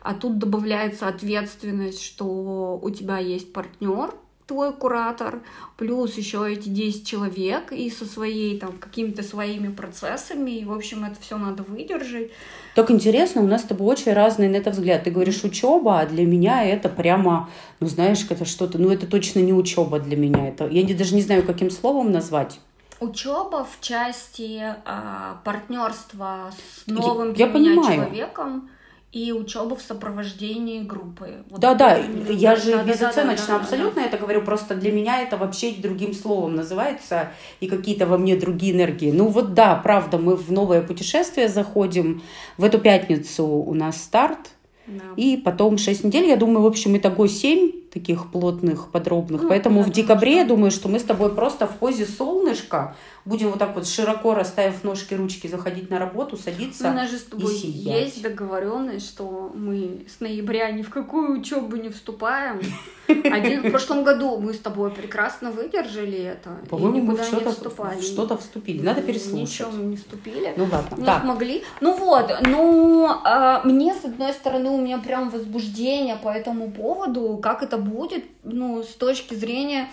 А 0.00 0.14
тут 0.14 0.38
добавляется 0.38 1.08
ответственность, 1.08 2.02
что 2.02 2.78
у 2.80 2.90
тебя 2.90 3.18
есть 3.18 3.52
партнер, 3.52 4.14
твой 4.48 4.72
куратор, 4.72 5.40
плюс 5.76 6.16
еще 6.16 6.50
эти 6.50 6.70
10 6.70 7.06
человек 7.06 7.70
и 7.70 7.88
со 7.90 8.06
своей 8.06 8.58
там 8.58 8.72
какими-то 8.78 9.22
своими 9.22 9.68
процессами. 9.68 10.52
И, 10.52 10.64
в 10.64 10.72
общем, 10.72 11.04
это 11.04 11.20
все 11.20 11.36
надо 11.36 11.62
выдержать. 11.62 12.30
Так 12.74 12.90
интересно, 12.90 13.42
у 13.42 13.46
нас 13.46 13.60
с 13.62 13.66
тобой 13.66 13.86
очень 13.88 14.12
разный 14.14 14.48
на 14.48 14.56
это 14.56 14.70
взгляд. 14.70 15.04
Ты 15.04 15.10
говоришь 15.10 15.44
учеба, 15.44 16.00
а 16.00 16.06
для 16.06 16.24
меня 16.26 16.64
это 16.64 16.88
прямо, 16.88 17.50
ну 17.78 17.86
знаешь, 17.88 18.26
это 18.28 18.44
что-то, 18.46 18.78
ну 18.78 18.90
это 18.90 19.06
точно 19.06 19.40
не 19.40 19.52
учеба 19.52 20.00
для 20.00 20.16
меня. 20.16 20.48
Это, 20.48 20.66
я 20.66 20.82
не, 20.82 20.94
даже 20.94 21.14
не 21.14 21.22
знаю, 21.22 21.44
каким 21.44 21.70
словом 21.70 22.10
назвать. 22.10 22.58
Учеба 23.00 23.64
в 23.70 23.80
части 23.80 24.60
а, 24.84 25.40
партнерства 25.44 26.50
с 26.50 26.88
Я- 26.88 26.94
новым 26.94 27.32
я 27.34 27.46
меня 27.46 27.52
понимаю. 27.52 27.94
человеком 28.00 28.70
и 29.10 29.32
учеба 29.32 29.74
в 29.74 29.80
сопровождении 29.80 30.80
группы. 30.82 31.44
Вот 31.48 31.60
Да, 31.60 31.74
да, 31.74 31.96
я 31.96 32.50
да, 32.54 32.56
же 32.56 32.72
да, 32.72 32.82
да, 32.84 32.92
безоценочно 32.92 33.46
да, 33.46 33.52
да, 33.52 33.58
да. 33.58 33.64
абсолютно 33.64 34.00
это 34.00 34.18
говорю, 34.18 34.42
просто 34.42 34.74
для 34.74 34.92
меня 34.92 35.22
это 35.22 35.38
вообще 35.38 35.72
другим 35.72 36.12
словом 36.12 36.56
называется, 36.56 37.30
и 37.60 37.68
какие-то 37.68 38.06
во 38.06 38.18
мне 38.18 38.36
другие 38.36 38.72
энергии. 38.74 39.10
Ну 39.10 39.28
вот 39.28 39.54
да, 39.54 39.74
правда, 39.76 40.18
мы 40.18 40.36
в 40.36 40.52
новое 40.52 40.82
путешествие 40.82 41.48
заходим, 41.48 42.22
в 42.58 42.64
эту 42.64 42.78
пятницу 42.78 43.46
у 43.46 43.72
нас 43.74 43.96
старт, 43.96 44.50
Да. 44.86 45.02
и 45.16 45.36
потом 45.38 45.78
6 45.78 46.04
недель, 46.04 46.26
я 46.26 46.36
думаю, 46.36 46.62
в 46.62 46.66
общем, 46.66 46.96
итого 46.96 47.26
7 47.26 47.72
таких 47.92 48.30
плотных, 48.30 48.90
подробных. 48.90 49.42
Ну, 49.42 49.48
Поэтому 49.48 49.82
в 49.82 49.90
декабре, 49.90 50.32
что- 50.32 50.40
я 50.40 50.44
думаю, 50.46 50.70
что 50.70 50.88
мы 50.88 50.98
с 50.98 51.04
тобой 51.04 51.34
просто 51.34 51.66
в 51.66 51.76
позе 51.76 52.06
солнышка 52.06 52.94
будем 53.28 53.50
вот 53.50 53.58
так 53.58 53.74
вот 53.74 53.86
широко 53.86 54.34
расставив 54.34 54.82
ножки, 54.84 55.14
ручки, 55.14 55.46
заходить 55.48 55.90
на 55.90 55.98
работу, 55.98 56.36
Ну, 56.36 56.42
садиться. 56.42 56.88
У 56.90 56.92
нас 56.94 57.10
же 57.10 57.18
с 57.18 57.24
тобой 57.24 57.54
есть 57.54 58.22
договоренность, 58.22 59.06
что 59.06 59.52
мы 59.54 60.06
с 60.08 60.20
ноября 60.20 60.70
ни 60.70 60.82
в 60.82 60.88
какую 60.90 61.40
учебу 61.40 61.76
не 61.76 61.90
вступаем. 61.90 62.60
Один, 63.08 63.62
в 63.62 63.70
прошлом 63.70 64.04
году 64.04 64.38
мы 64.38 64.54
с 64.54 64.58
тобой 64.58 64.90
прекрасно 64.90 65.50
выдержали 65.50 66.18
это. 66.18 66.58
По-моему, 66.70 66.98
мы 66.98 67.00
в 67.00 67.04
никуда 67.04 67.22
не 67.22 67.28
что-то, 67.28 67.50
вступали. 67.50 68.00
что-то 68.00 68.36
вступили. 68.38 68.82
Надо 68.82 69.02
переслушать. 69.02 69.48
в 69.50 69.56
чем 69.56 69.90
не 69.90 69.96
вступили. 69.96 70.54
Ну 70.56 70.66
ладно. 70.70 70.96
Не 70.96 71.06
так, 71.06 71.22
смогли. 71.22 71.62
Ну 71.80 71.96
вот, 71.96 72.30
ну, 72.42 73.08
а, 73.24 73.62
мне, 73.64 73.94
с 73.94 74.04
одной 74.04 74.32
стороны, 74.32 74.70
у 74.70 74.80
меня 74.80 74.98
прям 74.98 75.30
возбуждение 75.30 76.16
по 76.16 76.28
этому 76.28 76.70
поводу, 76.70 77.38
как 77.42 77.62
это 77.62 77.76
будет, 77.88 78.24
ну, 78.44 78.82
с 78.82 78.94
точки 78.94 79.34
зрения, 79.34 79.90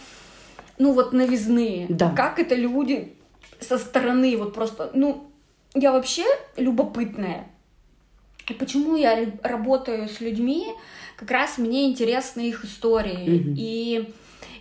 ну, 0.78 0.94
вот 0.94 1.14
новизны. 1.14 1.88
Да. 1.90 2.12
Как 2.12 2.40
это 2.40 2.56
люди 2.56 3.16
со 3.60 3.78
стороны, 3.78 4.38
вот 4.38 4.54
просто, 4.54 4.92
ну, 4.94 5.30
я 5.74 5.92
вообще 5.92 6.26
любопытная. 6.58 7.48
И 8.48 8.54
почему 8.54 8.96
я 8.96 9.26
работаю 9.42 10.08
с 10.08 10.22
людьми, 10.22 10.68
как 11.16 11.32
раз 11.32 11.58
мне 11.58 11.90
интересны 11.90 12.42
их 12.42 12.64
истории. 12.64 13.40
Мгм. 13.40 13.56
И 13.58 14.14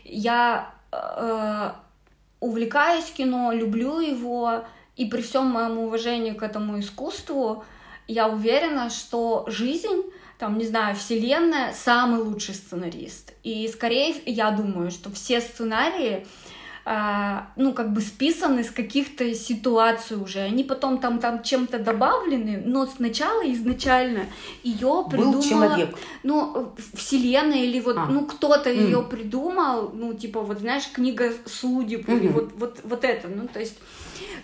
я 0.05 0.73
э, 0.93 1.71
увлекаюсь 2.41 3.11
кино, 3.11 3.53
люблю 3.53 4.01
его, 4.01 4.65
и 4.97 5.07
при 5.07 5.21
всем 5.21 5.47
моем 5.47 5.79
уважении 5.79 6.33
к 6.33 6.43
этому 6.43 6.79
искусству, 6.79 7.65
я 8.07 8.29
уверена, 8.29 8.91
что 8.91 9.45
жизнь, 9.49 10.03
там, 10.39 10.59
не 10.59 10.67
знаю, 10.67 10.97
вселенная 10.97 11.73
самый 11.73 12.21
лучший 12.23 12.55
сценарист. 12.55 13.33
И 13.43 13.69
скорее 13.69 14.15
я 14.27 14.51
думаю, 14.51 14.91
что 14.91 15.11
все 15.11 15.41
сценарии 15.41 16.27
а, 16.87 17.49
ну, 17.57 17.73
как 17.73 17.95
бы 17.95 18.03
списаны 18.03 18.63
с 18.63 18.71
каких-то 18.71 19.35
ситуаций 19.35 20.19
уже. 20.19 20.41
Они 20.41 20.65
потом 20.65 20.99
там, 20.99 21.19
там 21.19 21.43
чем-то 21.43 21.79
добавлены, 21.79 22.63
но 22.65 22.87
сначала 22.87 23.41
изначально 23.53 24.27
ее 24.63 25.07
придумала... 25.09 25.33
был 25.33 25.43
человек. 25.43 25.97
Ну, 26.23 26.75
вселенная 26.95 27.65
или 27.65 27.81
вот, 27.81 27.97
А. 27.97 28.07
ну, 28.07 28.27
кто-то 28.27 28.69
М. 28.69 28.77
ее 28.77 29.03
придумал, 29.03 29.93
ну, 29.95 30.13
типа, 30.13 30.43
вот, 30.43 30.59
знаешь, 30.59 30.87
книга 30.93 31.33
судеб, 31.47 32.07
или 32.07 32.29
Мгм. 32.29 32.33
вот, 32.35 32.53
вот, 32.57 32.81
вот 32.85 33.05
это, 33.05 33.29
ну, 33.29 33.49
то 33.49 33.61
есть, 33.61 33.79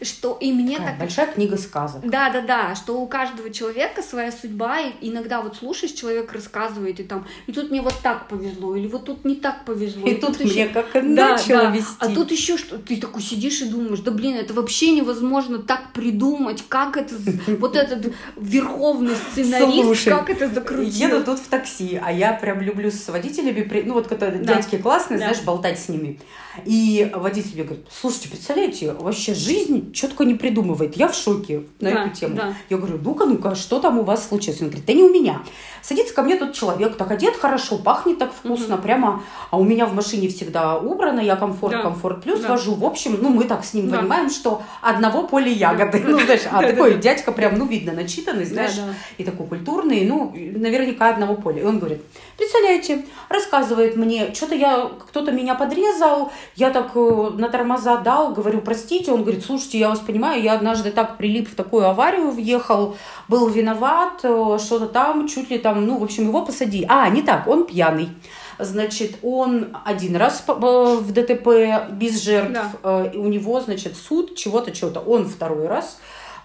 что 0.02 0.36
и 0.40 0.52
мне 0.52 0.76
Такая 0.76 0.90
так... 0.92 0.98
большая 1.00 1.26
книга 1.32 1.56
сказок. 1.56 2.08
Да, 2.08 2.30
да, 2.30 2.40
да, 2.40 2.74
что 2.74 3.00
у 3.00 3.06
каждого 3.06 3.50
человека 3.50 4.02
своя 4.02 4.32
судьба, 4.32 4.80
и 4.80 4.92
иногда 5.08 5.40
вот 5.40 5.56
слушаешь, 5.56 5.92
человек 5.92 6.32
рассказывает, 6.32 7.00
и 7.00 7.04
там, 7.04 7.26
и 7.46 7.52
тут 7.52 7.70
мне 7.70 7.82
вот 7.82 7.94
так 8.02 8.28
повезло, 8.28 8.76
или 8.76 8.86
вот 8.86 9.04
тут 9.04 9.24
не 9.24 9.36
так 9.36 9.64
повезло. 9.64 10.06
И 10.08 10.14
тут 10.14 10.40
ещё- 10.40 10.52
мне 10.54 10.68
как 10.68 10.92
да, 10.92 11.36
начало 11.36 11.62
да. 11.64 11.70
вести. 11.70 11.96
А 11.98 12.08
тут 12.08 12.30
еще 12.30 12.56
что? 12.56 12.78
Ты 12.78 12.96
такой 12.96 13.22
сидишь 13.22 13.60
и 13.60 13.66
думаешь, 13.66 14.00
да 14.00 14.10
блин, 14.10 14.36
это 14.36 14.54
вообще 14.54 14.90
невозможно 14.92 15.58
так 15.58 15.92
придумать, 15.92 16.64
как 16.68 16.96
это, 16.96 17.14
вот 17.58 17.76
этот 17.76 18.12
верховный 18.36 19.14
сценарист, 19.16 19.84
Слушай, 19.84 20.10
как 20.10 20.30
это 20.30 20.48
закрутил. 20.48 21.08
Еду 21.08 21.24
тут 21.24 21.38
в 21.38 21.48
такси, 21.48 22.00
а 22.02 22.12
я 22.12 22.32
прям 22.32 22.60
люблю 22.60 22.90
с 22.90 23.08
водителями, 23.08 23.68
ну 23.86 23.94
вот 23.94 24.08
когда 24.08 24.30
Да. 24.30 24.54
дядьки 24.54 24.76
классные, 24.76 25.18
Да. 25.18 25.26
знаешь, 25.26 25.42
болтать 25.44 25.78
с 25.78 25.88
ними. 25.88 26.20
И 26.64 27.10
водитель 27.14 27.52
мне 27.54 27.64
говорит, 27.64 27.86
слушайте, 27.90 28.28
представляете, 28.28 28.92
вообще 28.92 29.34
жизнь 29.34 29.89
четко 29.92 30.24
не 30.24 30.34
придумывает. 30.34 30.96
Я 30.96 31.08
в 31.08 31.14
шоке 31.14 31.62
на 31.80 31.90
Да, 31.90 32.04
эту 32.04 32.16
тему. 32.16 32.36
да. 32.36 32.54
Я 32.68 32.76
говорю, 32.76 32.98
ну-ка, 33.02 33.24
ну-ка, 33.26 33.54
что 33.54 33.78
там 33.80 33.98
у 33.98 34.02
вас 34.02 34.28
случилось? 34.28 34.60
Он 34.60 34.68
говорит, 34.68 34.86
да 34.86 34.92
не 34.92 35.02
у 35.02 35.12
меня. 35.12 35.42
Садится 35.82 36.14
ко 36.14 36.22
мне 36.22 36.36
тот 36.36 36.52
человек, 36.52 36.96
так 36.96 37.10
одет 37.10 37.36
хорошо, 37.36 37.78
пахнет 37.78 38.18
так 38.18 38.32
вкусно, 38.34 38.74
Мгм. 38.74 38.82
прямо, 38.82 39.22
а 39.50 39.58
у 39.58 39.64
меня 39.64 39.86
в 39.86 39.94
машине 39.94 40.28
всегда 40.28 40.76
убрано, 40.78 41.20
я 41.20 41.36
комфорт, 41.36 41.72
Да. 41.72 41.82
комфорт 41.82 42.22
плюс 42.22 42.40
Да. 42.40 42.48
вожу. 42.50 42.74
В 42.74 42.84
общем, 42.84 43.16
ну 43.20 43.30
мы 43.30 43.44
так 43.44 43.64
с 43.64 43.72
ним 43.74 43.88
Да. 43.88 43.98
понимаем, 43.98 44.28
что 44.30 44.62
одного 44.82 45.26
поля 45.26 45.48
ягоды. 45.50 45.98
Ну, 46.06 46.18
знаешь, 46.20 46.42
а 46.50 46.62
такой 46.62 46.98
дядька 46.98 47.32
прям, 47.32 47.56
ну, 47.58 47.66
видно, 47.66 47.92
начитанный, 47.92 48.44
знаешь, 48.44 48.74
и 49.16 49.24
такой 49.24 49.46
культурный, 49.46 50.04
ну, 50.04 50.32
наверняка 50.36 51.08
одного 51.10 51.34
поля. 51.36 51.62
И 51.62 51.64
он 51.64 51.78
говорит, 51.78 52.02
представляете, 52.36 53.04
рассказывает 53.28 53.96
мне, 53.96 54.34
что-то 54.34 54.54
я, 54.54 54.90
кто-то 55.08 55.32
меня 55.32 55.54
подрезал, 55.54 56.30
я 56.56 56.70
так 56.70 56.90
э, 56.94 57.30
на 57.38 57.48
тормоза 57.48 57.96
дал, 57.98 58.32
говорю, 58.34 58.60
простите, 58.60 59.12
он 59.12 59.22
говорит, 59.22 59.44
слушайте, 59.44 59.78
я 59.80 59.88
вас 59.88 59.98
понимаю, 59.98 60.42
я 60.42 60.54
однажды 60.54 60.90
так 60.92 61.16
прилип 61.16 61.48
в 61.50 61.54
такую 61.54 61.86
аварию, 61.88 62.30
въехал, 62.30 62.96
был 63.28 63.48
виноват, 63.48 64.20
э, 64.22 64.58
что-то 64.60 64.86
там, 64.86 65.26
чуть 65.26 65.50
ли 65.50 65.58
там, 65.58 65.86
ну, 65.86 65.98
в 65.98 66.04
общем, 66.04 66.28
его 66.28 66.44
посадили. 66.44 66.86
А, 66.88 67.08
не 67.08 67.22
так, 67.22 67.48
он 67.48 67.66
пьяный. 67.66 68.10
Значит, 68.58 69.16
он 69.22 69.76
один 69.84 70.16
раз 70.16 70.44
э, 70.46 70.52
в 70.52 71.12
ДТП 71.12 71.90
без 71.92 72.22
жертв, 72.22 72.52
Да. 72.52 72.70
э, 72.82 73.10
и 73.14 73.16
у 73.18 73.26
него, 73.28 73.60
значит, 73.60 73.96
суд 73.96 74.36
чего-то, 74.36 74.70
чего-то. 74.70 75.00
Он 75.00 75.26
второй 75.28 75.66
раз 75.66 75.98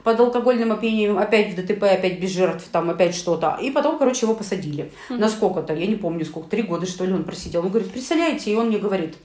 под 0.03 0.19
алкогольным 0.19 0.71
опьянением, 0.71 1.17
опять 1.17 1.53
в 1.53 1.55
ДТП, 1.55 1.83
опять 1.83 2.19
без 2.19 2.29
жертв, 2.31 2.63
там 2.71 2.89
опять 2.91 3.15
что-то. 3.15 3.57
И 3.61 3.71
потом, 3.71 3.97
короче, 3.97 4.25
его 4.27 4.35
посадили. 4.35 4.91
На 5.09 5.27
сколько-то, 5.29 5.73
я 5.73 5.87
не 5.87 5.95
помню 5.95 6.23
сколько, 6.25 6.47
три 6.49 6.61
года, 6.61 6.85
что 6.85 7.05
ли, 7.05 7.11
он 7.13 7.23
просидел. 7.23 7.61
Он 7.61 7.69
говорит, 7.69 7.91
представляете, 7.91 8.51
и 8.51 8.55
он 8.55 8.67
мне 8.67 8.77
говорит, 8.77 9.15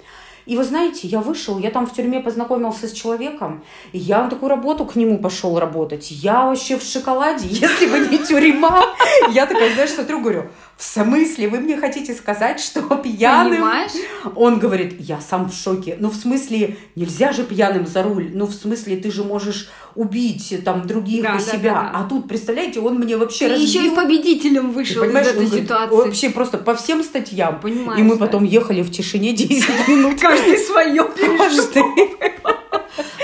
и 0.51 0.57
вы 0.57 0.65
знаете, 0.65 1.07
я 1.07 1.21
вышел, 1.21 1.61
я 1.61 1.71
там 1.71 1.87
в 1.87 1.93
тюрьме 1.93 2.19
познакомился 2.19 2.89
с 2.89 2.93
человеком, 2.93 3.63
и 3.93 3.99
я 3.99 4.25
на 4.25 4.31
такую 4.31 4.49
работу 4.49 4.85
к 4.85 4.97
нему 4.97 5.19
пошел 5.19 5.57
работать. 5.61 6.11
Я 6.11 6.47
вообще 6.47 6.77
в 6.77 6.83
шоколаде, 6.83 7.47
если 7.49 7.87
бы 7.87 8.01
не 8.01 8.19
тюрьма. 8.19 8.85
Я 9.31 9.47
такая, 9.47 9.73
знаешь, 9.75 9.91
смотрю, 9.91 10.21
говорю, 10.21 10.51
в 10.81 10.83
смысле, 10.83 11.49
вы 11.49 11.61
мне 11.61 11.77
хотите 11.77 12.15
сказать, 12.15 12.59
что 12.67 12.81
пьяным... 12.97 13.53
Понимаешь? 13.53 13.91
Он 14.35 14.59
говорит, 14.59 14.99
я 14.99 15.21
сам 15.21 15.51
в 15.51 15.55
шоке. 15.55 15.97
Ну, 16.01 16.09
в 16.09 16.15
смысле, 16.17 16.79
нельзя 16.97 17.33
же 17.33 17.45
пьяным 17.45 17.87
за 17.87 18.03
руль. 18.03 18.31
Ну, 18.33 18.47
в 18.47 18.55
смысле, 18.55 18.97
ты 18.97 19.11
же 19.11 19.23
можешь 19.23 19.69
убить 19.95 20.59
там 20.65 20.87
других 20.87 21.23
Да, 21.23 21.35
и 21.35 21.39
да, 21.39 21.39
себя. 21.45 21.75
да, 21.75 21.81
да. 21.83 21.91
А 22.01 22.05
тут, 22.09 22.27
представляете, 22.29 22.81
он 22.81 22.95
мне 22.99 23.19
вообще 23.19 23.49
Ты 23.49 23.57
еще 23.61 23.81
и 23.81 23.89
разбил. 23.91 23.95
победителем 23.97 24.71
вышел 24.73 25.05
из 25.05 25.11
этой 25.15 25.29
он 25.31 25.45
говорит, 25.45 25.65
ситуации. 25.65 25.97
Вообще 25.97 26.31
просто 26.31 26.57
по 26.57 26.75
всем 26.75 27.03
статьям. 27.05 27.61
Понимаешь, 27.61 28.01
И 28.01 28.03
мы 28.03 28.17
да? 28.17 28.25
потом 28.25 28.45
ехали 28.45 28.81
в 28.81 28.91
тишине 28.91 29.35
10 29.35 29.69
минут. 29.89 30.19
Каждый 30.19 30.57
свое 30.57 31.05
Каждый. 31.05 31.83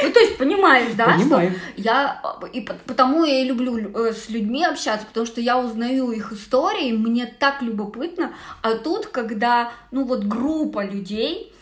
Ну, 0.06 0.12
то 0.12 0.20
есть, 0.20 0.38
понимаешь, 0.38 0.92
да, 0.94 1.06
Понимаю. 1.06 1.50
что 1.50 1.82
я, 1.82 2.22
и 2.52 2.60
по- 2.60 2.74
потому 2.86 3.24
я 3.24 3.40
и 3.42 3.44
люблю 3.44 3.76
э, 3.94 4.12
с 4.12 4.28
людьми 4.28 4.64
общаться, 4.64 5.06
потому 5.06 5.26
что 5.26 5.40
я 5.40 5.58
узнаю 5.58 6.12
их 6.12 6.32
истории, 6.32 6.92
мне 6.92 7.26
так 7.26 7.62
любопытно, 7.62 8.32
а 8.62 8.74
тут, 8.74 9.06
когда, 9.06 9.72
ну, 9.90 10.04
вот 10.04 10.24
группа 10.24 10.84
людей, 10.84 11.52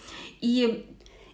и 0.40 0.86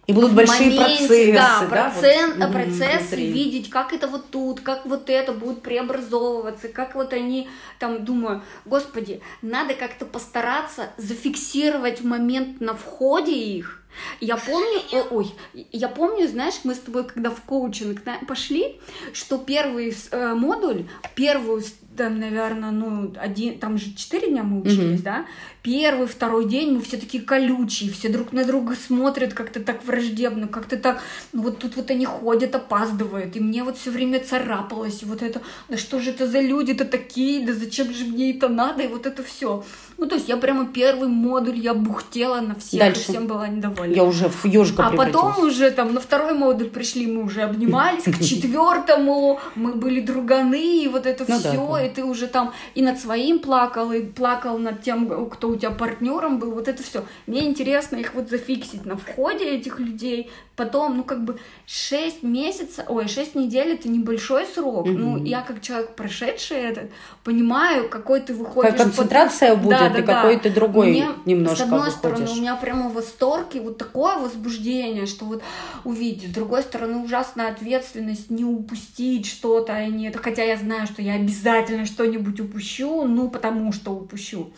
И 0.07 0.13
будут 0.13 0.33
большие 0.33 0.71
моменте, 0.71 0.97
процессы. 1.07 1.33
Да, 1.33 1.59
да, 1.61 1.67
процент, 1.67 2.37
вот, 2.37 2.51
процессы, 2.51 3.15
внутри. 3.15 3.31
видеть, 3.31 3.69
как 3.69 3.93
это 3.93 4.07
вот 4.07 4.31
тут, 4.31 4.61
как 4.61 4.85
вот 4.85 5.09
это 5.09 5.33
будет 5.33 5.61
преобразовываться, 5.61 6.69
как 6.69 6.95
вот 6.95 7.13
они 7.13 7.49
там, 7.79 8.05
думаю, 8.05 8.41
господи, 8.65 9.21
надо 9.41 9.73
как-то 9.73 10.05
постараться 10.05 10.89
зафиксировать 10.97 12.01
момент 12.03 12.61
на 12.61 12.73
входе 12.73 13.33
их. 13.33 13.80
Я 14.19 14.37
помню, 14.37 14.79
о- 14.93 15.07
ой, 15.15 15.33
я 15.71 15.87
помню, 15.87 16.27
знаешь, 16.27 16.61
мы 16.63 16.75
с 16.75 16.79
тобой, 16.79 17.03
когда 17.05 17.29
в 17.29 17.41
коучинг 17.41 18.01
пошли, 18.27 18.79
что 19.13 19.37
первый 19.37 19.95
э, 20.11 20.33
модуль, 20.33 20.85
первую, 21.15 21.61
там, 21.97 22.19
наверное, 22.19 22.71
ну, 22.71 23.13
один, 23.19 23.59
там 23.59 23.77
же 23.77 23.93
четыре 23.95 24.29
дня 24.29 24.43
мы 24.43 24.61
учились, 24.61 24.99
Мгм. 24.99 25.03
да, 25.03 25.25
первый, 25.61 26.07
второй 26.07 26.45
день 26.47 26.73
мы 26.73 26.81
все 26.81 26.97
такие 26.97 27.21
колючие, 27.21 27.91
все 27.91 28.09
друг 28.09 28.31
на 28.31 28.45
друга 28.45 28.75
смотрят 28.75 29.33
как-то 29.33 29.59
так 29.59 29.83
враждебно, 29.85 30.47
как-то 30.47 30.77
так, 30.77 31.01
ну 31.33 31.41
вот 31.43 31.59
тут 31.59 31.75
вот 31.75 31.91
они 31.91 32.05
ходят, 32.05 32.55
опаздывают, 32.55 33.35
и 33.35 33.39
мне 33.39 33.63
вот 33.63 33.77
все 33.77 33.91
время 33.91 34.19
царапалось, 34.19 35.03
и 35.03 35.05
вот 35.05 35.21
это, 35.21 35.41
да 35.69 35.77
что 35.77 35.99
же 35.99 36.11
это 36.11 36.27
за 36.27 36.39
люди-то 36.39 36.85
такие, 36.85 37.45
да 37.45 37.53
зачем 37.53 37.93
же 37.93 38.05
мне 38.05 38.31
это 38.35 38.47
надо, 38.47 38.83
и 38.83 38.87
вот 38.87 39.05
это 39.05 39.21
все. 39.23 39.63
Ну, 39.97 40.07
то 40.07 40.15
есть 40.15 40.27
я 40.29 40.37
прямо 40.37 40.65
первый 40.65 41.09
модуль, 41.09 41.59
я 41.59 41.75
бухтела 41.75 42.41
на 42.41 42.55
всех, 42.55 42.79
Дальше. 42.79 43.01
всем 43.01 43.27
была 43.27 43.47
недовольна. 43.47 43.93
Я 43.93 44.03
уже 44.03 44.29
в 44.29 44.45
ежика 44.45 44.87
А 44.87 44.91
потом 44.93 45.43
уже 45.43 45.69
там 45.69 45.93
на 45.93 45.99
второй 45.99 46.33
модуль 46.33 46.69
пришли, 46.69 47.05
мы 47.05 47.23
уже 47.23 47.41
обнимались, 47.43 48.03
к 48.05 48.19
четвертому 48.23 49.39
мы 49.55 49.73
были 49.73 49.99
друганы, 50.01 50.83
и 50.83 50.87
вот 50.87 51.05
это 51.05 51.25
Ну 51.27 51.37
все. 51.37 51.51
И 51.81 51.89
ты 51.89 52.03
уже 52.03 52.27
там 52.27 52.53
и 52.75 52.81
над 52.81 52.99
своим 52.99 53.39
плакал, 53.39 53.91
и 53.91 54.01
плакал 54.01 54.57
над 54.57 54.81
тем, 54.81 55.29
кто 55.29 55.49
у 55.49 55.55
тебя 55.55 55.71
партнером 55.71 56.39
был, 56.39 56.51
вот 56.51 56.67
это 56.67 56.81
все. 56.83 57.03
Мне 57.27 57.47
интересно 57.47 57.97
их 57.97 58.13
вот 58.13 58.29
зафиксить 58.29 58.85
на 58.85 58.95
входе 58.97 59.45
этих 59.45 59.79
людей, 59.79 60.29
потом, 60.55 60.97
ну 60.97 61.03
как 61.03 61.23
бы 61.23 61.39
6 61.65 62.23
месяцев, 62.23 62.85
ой, 62.87 63.07
6 63.07 63.35
недель 63.35 63.69
это 63.73 63.89
небольшой 63.89 64.45
срок, 64.45 64.85
ну 64.87 65.11
Мгм. 65.17 65.23
я 65.23 65.41
как 65.41 65.61
человек 65.61 65.95
прошедший 65.95 66.57
этот, 66.57 66.91
понимаю, 67.23 67.89
какой 67.89 68.19
ты 68.19 68.33
выходишь. 68.33 68.71
Какая 68.71 68.83
концентрация 68.85 69.49
потом- 69.49 69.63
будет, 69.63 69.79
Да, 69.79 69.87
и 69.87 70.03
да, 70.03 70.13
какой 70.15 70.35
да. 70.35 70.41
ты 70.41 70.49
другой 70.49 70.89
Мне, 70.91 71.07
немножко 71.25 71.57
С 71.57 71.61
одной 71.61 71.79
выходишь. 71.79 71.97
стороны, 71.97 72.27
у 72.31 72.35
меня 72.35 72.55
прямо 72.55 72.89
восторг 72.89 73.55
и 73.55 73.59
вот 73.59 73.77
такое 73.77 74.17
возбуждение, 74.17 75.05
что 75.05 75.25
вот 75.25 75.41
увидеть. 75.83 76.31
С 76.31 76.33
другой 76.33 76.61
стороны, 76.63 76.97
ужасная 77.03 77.49
ответственность 77.49 78.29
не 78.29 78.43
упустить 78.45 79.25
что-то, 79.25 79.73
а 79.73 79.85
не 79.87 80.07
это. 80.09 80.19
Хотя 80.19 80.43
я 80.43 80.57
знаю, 80.57 80.85
что 80.87 81.01
я 81.01 81.13
обязательно 81.13 81.70
что-нибудь 81.85 82.39
упущу, 82.39 83.03
ну 83.03 83.29
потому 83.29 83.71
что 83.73 83.91
упущу. 83.91 84.51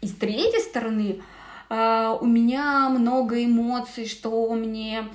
И 0.00 0.08
с 0.08 0.12
третьей 0.12 0.60
стороны, 0.60 1.20
а, 1.68 2.18
у 2.20 2.26
меня 2.26 2.88
много 2.88 3.42
эмоций, 3.44 4.06
что 4.06 4.52
мне 4.54 5.08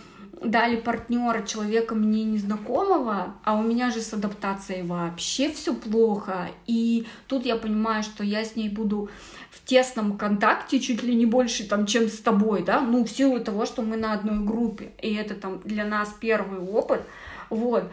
дали 0.43 0.75
партнера 0.75 1.43
человека 1.43 1.93
мне 1.93 2.23
незнакомого, 2.23 3.35
а 3.43 3.57
у 3.57 3.61
меня 3.61 3.91
же 3.91 4.01
с 4.01 4.11
адаптацией 4.13 4.83
вообще 4.83 5.51
все 5.51 5.73
плохо. 5.73 6.49
И 6.65 7.05
тут 7.27 7.45
я 7.45 7.55
понимаю, 7.55 8.01
что 8.01 8.23
я 8.23 8.43
с 8.43 8.55
ней 8.55 8.69
буду 8.69 9.09
в 9.51 9.63
тесном 9.63 10.17
контакте 10.17 10.79
чуть 10.79 11.03
ли 11.03 11.13
не 11.13 11.25
больше, 11.25 11.67
там, 11.67 11.85
чем 11.85 12.07
с 12.07 12.17
тобой, 12.17 12.63
да, 12.63 12.81
ну, 12.81 13.05
в 13.05 13.09
силу 13.09 13.39
того, 13.39 13.65
что 13.65 13.81
мы 13.83 13.97
на 13.97 14.13
одной 14.13 14.39
группе, 14.43 14.91
и 15.01 15.13
это 15.13 15.35
там 15.35 15.61
для 15.63 15.85
нас 15.85 16.15
первый 16.19 16.59
опыт, 16.59 17.01
вот, 17.49 17.83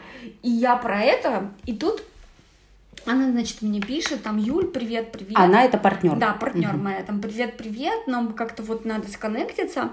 и 0.42 0.48
я 0.48 0.76
про 0.76 1.00
это, 1.00 1.50
и 1.66 1.74
тут 1.74 2.02
она, 3.06 3.30
значит, 3.30 3.62
мне 3.62 3.80
пишет, 3.80 4.22
там, 4.22 4.36
Юль, 4.38 4.66
привет, 4.66 5.12
привет. 5.12 5.36
Она 5.36 5.64
это 5.64 5.78
партнер. 5.78 6.16
Да, 6.16 6.32
партнер 6.32 6.74
моя, 6.76 7.02
там, 7.02 7.20
привет, 7.20 7.56
привет, 7.56 8.06
нам 8.06 8.32
как-то 8.32 8.62
вот 8.62 8.84
надо 8.84 9.08
сконнектиться. 9.08 9.90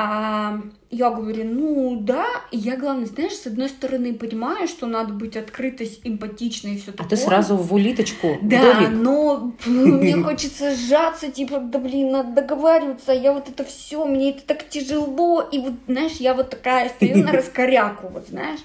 А, 0.00 0.60
я 0.90 1.10
говорю, 1.10 1.42
ну 1.44 1.96
да, 2.00 2.24
И 2.52 2.56
я, 2.56 2.76
главное, 2.76 3.06
знаешь, 3.06 3.32
с 3.32 3.46
одной 3.48 3.68
стороны 3.68 4.14
понимаю, 4.14 4.68
что 4.68 4.86
надо 4.86 5.12
быть 5.12 5.36
открытой, 5.36 5.90
эмпатичной 6.04 6.74
и 6.76 6.78
все 6.78 6.90
А 6.92 6.98
такое. 6.98 7.08
ты 7.10 7.16
сразу 7.16 7.56
в 7.56 7.74
улиточку, 7.74 8.34
в 8.40 8.46
Да, 8.46 8.74
домик. 8.74 8.90
но 8.90 9.52
мне 9.66 10.14
хочется 10.22 10.76
сжаться, 10.76 11.32
типа, 11.32 11.58
да 11.58 11.80
блин, 11.80 12.12
надо 12.12 12.32
договариваться, 12.42 13.10
а 13.10 13.14
я 13.14 13.32
вот 13.32 13.48
это 13.48 13.64
все, 13.64 14.04
мне 14.04 14.30
это 14.30 14.42
так 14.46 14.68
тяжело, 14.68 15.40
и 15.42 15.58
вот, 15.58 15.72
знаешь, 15.88 16.12
я 16.20 16.34
вот 16.34 16.50
такая 16.50 16.90
стою 16.90 17.24
на 17.24 17.32
раскоряку, 17.32 18.06
вот, 18.06 18.28
знаешь, 18.28 18.60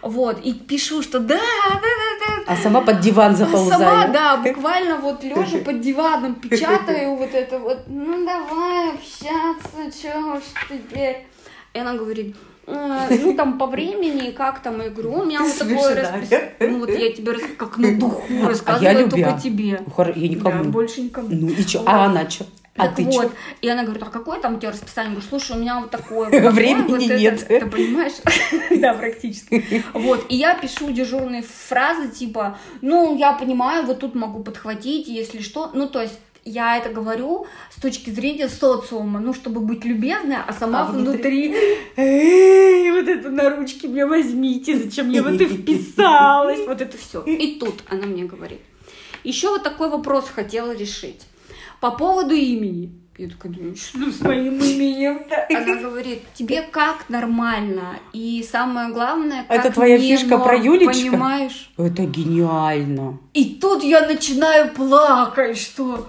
вот, 0.00 0.40
и 0.44 0.52
пишу, 0.52 1.00
что 1.00 1.20
да, 1.20 1.36
да, 1.36 1.80
да, 1.80 2.26
да, 2.26 2.31
А 2.46 2.56
сама 2.56 2.80
под 2.80 3.00
диван 3.00 3.32
а 3.32 3.36
заползаю. 3.36 3.80
сама, 3.80 4.06
да, 4.08 4.36
буквально 4.36 4.96
вот 4.96 5.22
лежа 5.24 5.58
под 5.64 5.80
диваном, 5.80 6.34
печатаю 6.34 7.16
вот 7.16 7.34
это 7.34 7.58
вот, 7.58 7.78
ну 7.86 8.24
давай 8.26 8.90
общаться, 8.94 10.02
чё 10.02 10.36
уж 10.36 10.42
теперь. 10.68 11.26
И 11.74 11.78
она 11.78 11.94
говорит, 11.94 12.36
«Э, 12.66 13.08
ну 13.10 13.34
там 13.34 13.58
по 13.58 13.66
времени, 13.66 14.30
как 14.30 14.60
там, 14.60 14.80
я 14.82 14.90
говорю, 14.90 15.12
у 15.14 15.24
меня 15.24 15.40
вот 15.42 15.56
такое 15.58 15.94
расписание, 15.94 16.54
ну 16.60 16.78
вот 16.80 16.90
я 16.90 17.12
тебе 17.12 17.32
рас- 17.32 17.42
как 17.56 17.78
на 17.78 17.96
духу 17.98 18.22
рассказываю 18.46 18.88
А 18.90 18.92
я 18.92 18.98
только 19.00 19.16
любя. 19.16 19.38
тебе. 19.38 19.80
Хор- 19.94 20.12
Я 20.14 20.28
Да, 20.28 20.34
никому. 20.34 20.64
больше 20.64 21.00
никому. 21.02 21.28
Ну 21.30 21.48
и? 21.48 21.56
Вот. 21.62 21.82
А 21.86 22.04
она 22.04 22.26
А 22.76 22.88
ты 22.88 23.04
вот, 23.04 23.12
чё? 23.12 23.30
и 23.60 23.68
она 23.68 23.82
говорит, 23.82 24.02
а 24.02 24.06
какое 24.06 24.40
там 24.40 24.54
у 24.54 24.58
тебя 24.58 24.70
расписание? 24.70 25.10
Я 25.12 25.16
говорю, 25.16 25.28
слушай, 25.28 25.56
у 25.56 25.60
меня 25.60 25.80
вот 25.80 25.90
такое. 25.90 26.30
вот 26.42 26.52
Времени 26.54 26.88
вот 26.88 27.02
это». 27.02 27.18
нет. 27.18 27.46
Ты 27.46 27.66
понимаешь? 27.66 28.12
Да, 28.80 28.94
практически. 28.94 29.84
Вот, 29.92 30.24
и 30.30 30.36
я 30.36 30.54
пишу 30.54 30.90
дежурные 30.90 31.42
фразы 31.42 32.08
типа, 32.08 32.58
ну, 32.80 33.16
я 33.16 33.32
понимаю, 33.34 33.84
вот 33.84 33.98
тут 34.00 34.14
могу 34.14 34.42
подхватить, 34.42 35.06
если 35.06 35.40
что. 35.40 35.70
Ну, 35.74 35.86
то 35.86 36.00
есть, 36.00 36.18
я 36.44 36.78
это 36.78 36.88
говорю 36.88 37.46
с 37.70 37.80
точки 37.80 38.10
зрения 38.10 38.48
социума, 38.48 39.20
ну, 39.20 39.34
чтобы 39.34 39.60
быть 39.60 39.84
любезной, 39.84 40.36
а 40.46 40.52
сама 40.52 40.80
А 40.82 40.84
внутри? 40.86 41.48
внутри, 41.50 41.78
«Эй, 41.96 42.90
вот 42.90 43.06
это 43.08 43.30
на 43.30 43.54
ручки 43.54 43.86
мне 43.86 44.06
возьмите, 44.06 44.76
зачем 44.78 45.10
я 45.10 45.22
в 45.22 45.26
это 45.26 45.44
вписалась, 45.54 46.66
вот 46.66 46.80
это 46.80 46.96
все. 46.96 47.22
И 47.22 47.58
тут 47.60 47.82
она 47.88 48.06
мне 48.06 48.24
говорит, 48.24 48.60
еще 49.24 49.50
вот 49.50 49.62
такой 49.62 49.88
вопрос 49.90 50.28
хотела 50.34 50.74
решить 50.74 51.20
по 51.82 51.90
поводу 51.90 52.32
имени. 52.34 52.92
Я 53.18 53.28
такая 53.28 53.52
думаю, 53.52 53.76
что 53.76 54.10
с 54.10 54.20
моим 54.20 54.54
именем-то? 54.54 55.46
Она 55.50 55.74
говорит, 55.82 56.22
тебе 56.32 56.62
как 56.62 57.08
нормально? 57.08 57.98
И 58.12 58.46
самое 58.48 58.92
главное, 58.92 59.44
как 59.48 59.58
Это 59.58 59.72
твоя 59.74 59.98
мне 59.98 60.16
фишка 60.16 60.38
про 60.38 60.56
Юлечка? 60.56 61.10
Понимаешь? 61.10 61.72
Это 61.76 62.04
гениально. 62.04 63.18
И 63.34 63.56
тут 63.56 63.82
я 63.82 64.06
начинаю 64.06 64.70
плакать, 64.70 65.58
что, 65.58 66.06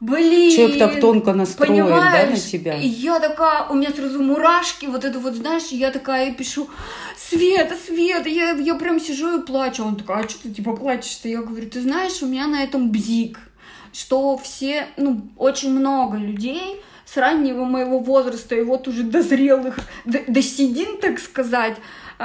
блин... 0.00 0.56
Человек 0.56 0.78
так 0.78 1.00
тонко 1.00 1.34
настроен, 1.34 1.76
да, 1.76 1.90
на 1.90 1.96
понимаешь? 1.96 2.42
тебя. 2.44 2.78
И 2.78 2.86
я 2.88 3.20
такая, 3.20 3.68
у 3.68 3.74
меня 3.74 3.90
сразу 3.90 4.20
мурашки, 4.22 4.86
вот 4.86 5.04
это 5.04 5.18
вот, 5.18 5.34
знаешь, 5.34 5.68
я 5.72 5.90
такая 5.90 6.30
и 6.30 6.34
пишу, 6.34 6.70
Света, 7.18 7.76
Света, 7.86 8.30
я, 8.30 8.52
я 8.52 8.74
прям 8.76 8.98
сижу 8.98 9.38
и 9.38 9.44
плачу. 9.44 9.84
Он 9.84 9.96
такой, 9.96 10.16
а 10.16 10.28
что 10.28 10.44
ты 10.44 10.50
типа 10.50 10.74
плачешь-то? 10.74 11.28
Я 11.28 11.42
говорю, 11.42 11.68
ты 11.68 11.82
знаешь, 11.82 12.22
у 12.22 12.26
меня 12.26 12.46
на 12.46 12.62
этом 12.62 12.90
бзик, 12.90 13.38
что 13.92 14.36
все, 14.38 14.86
ну, 14.96 15.22
очень 15.36 15.70
много 15.70 16.16
людей 16.16 16.80
с 17.04 17.16
раннего 17.16 17.64
моего 17.64 17.98
возраста 17.98 18.54
и 18.54 18.62
вот 18.62 18.88
уже 18.88 19.02
до 19.02 19.22
зрелых, 19.22 19.78
до, 20.04 20.20
до 20.26 20.42
седин, 20.42 20.98
так 20.98 21.18
сказать, 21.18 21.76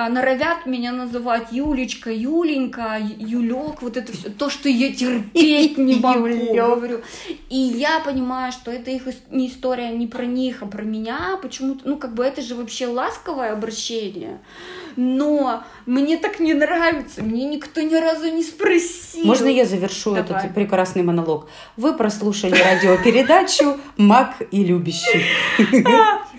норовят 0.10 0.68
меня 0.68 0.92
называть 0.92 1.48
Юлечка, 1.52 2.12
Юленька, 2.12 3.00
Юлек, 3.18 3.82
вот 3.82 3.98
это 3.98 4.14
все, 4.14 4.30
то, 4.30 4.48
что 4.50 4.70
я 4.70 4.94
терпеть 4.94 5.78
не 5.80 5.96
могу, 5.96 6.54
говорю. 6.54 7.02
И 7.50 7.58
я 7.58 8.00
понимаю, 8.02 8.52
что 8.52 8.70
это 8.70 8.92
их 8.92 9.04
не 9.32 9.48
история 9.48 9.90
не 9.90 10.06
про 10.06 10.26
них, 10.26 10.62
а 10.62 10.68
про 10.68 10.84
меня, 10.84 11.40
почему-то, 11.42 11.90
ну, 11.90 11.98
как 11.98 12.14
бы 12.14 12.24
это 12.24 12.44
же 12.44 12.54
вообще 12.54 12.86
ласковое 12.86 13.54
обращение, 13.54 14.40
но 14.96 15.64
мне 15.88 16.18
так 16.18 16.40
не 16.40 16.54
нравится, 16.54 17.24
мне 17.24 17.46
никто 17.46 17.82
ни 17.82 17.96
разу 17.96 18.32
не 18.32 18.44
спросил. 18.44 19.26
Можно 19.26 19.48
я 19.48 19.66
завершу 19.66 20.14
Давай. 20.14 20.24
этот 20.24 20.54
прекрасный 20.54 21.02
монолог? 21.02 21.50
Вы 21.76 21.94
прослушали 21.94 22.56
радиопередачу 22.56 23.78
«Маг 23.98 24.36
и 24.52 24.64
любящий». 24.64 25.24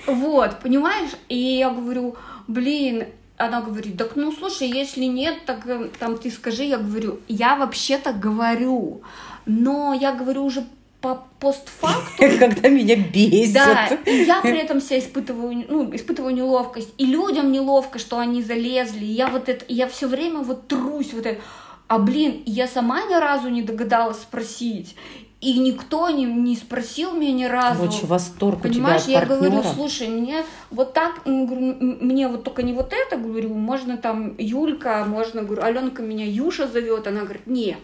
Вот, 0.06 0.60
понимаешь? 0.60 1.10
И 1.28 1.36
я 1.36 1.68
говорю, 1.68 2.16
блин, 2.46 3.04
она 3.38 3.60
говорит, 3.60 3.96
так 3.96 4.16
ну 4.16 4.32
слушай, 4.32 4.68
если 4.68 5.04
нет, 5.04 5.46
так 5.46 5.66
э, 5.66 5.88
там 5.98 6.18
ты 6.18 6.30
скажи, 6.30 6.64
я 6.64 6.78
говорю, 6.78 7.20
я 7.28 7.56
вообще-то 7.56 8.12
говорю, 8.12 9.02
но 9.46 9.94
я 9.94 10.12
говорю 10.12 10.44
уже 10.44 10.64
по 11.00 11.24
постфакту, 11.38 12.16
Когда 12.38 12.68
меня 12.68 12.96
бесит. 12.96 13.54
да, 13.54 13.86
и 14.04 14.24
я 14.24 14.40
при 14.40 14.58
этом 14.58 14.80
себя 14.80 14.98
испытываю, 14.98 15.64
ну, 15.68 15.94
испытываю 15.94 16.34
неловкость, 16.34 16.92
и 16.98 17.06
людям 17.06 17.52
неловко, 17.52 18.00
что 18.00 18.18
они 18.18 18.42
залезли, 18.42 19.04
и 19.04 19.12
я 19.12 19.28
вот 19.28 19.48
это, 19.48 19.64
я 19.68 19.86
все 19.86 20.08
время 20.08 20.40
вот 20.40 20.66
трусь, 20.66 21.12
вот 21.12 21.24
это, 21.24 21.40
а 21.86 21.98
блин, 21.98 22.42
я 22.44 22.66
сама 22.66 23.02
ни 23.02 23.14
разу 23.14 23.48
не 23.48 23.62
догадалась 23.62 24.18
спросить, 24.18 24.96
и 25.40 25.58
никто 25.58 26.10
не, 26.10 26.24
не 26.24 26.56
спросил 26.56 27.12
меня 27.12 27.32
ни 27.32 27.44
разу. 27.44 27.82
Короче, 27.82 28.06
восторг 28.06 28.58
у 28.58 28.62
тебя 28.62 28.70
Понимаешь, 28.70 29.02
от 29.02 29.08
я 29.08 29.24
говорю, 29.24 29.62
слушай, 29.62 30.08
мне 30.08 30.44
вот 30.70 30.94
так, 30.94 31.24
мне 31.26 32.26
вот 32.26 32.42
только 32.42 32.64
не 32.64 32.72
вот 32.72 32.92
это, 32.92 33.16
говорю, 33.16 33.54
можно 33.54 33.96
там 33.96 34.34
Юлька, 34.36 35.04
можно, 35.06 35.42
говорю, 35.42 35.62
Аленка 35.62 36.02
меня 36.02 36.26
Юша 36.26 36.66
зовет, 36.66 37.06
она 37.06 37.20
говорит, 37.20 37.46
не, 37.46 37.76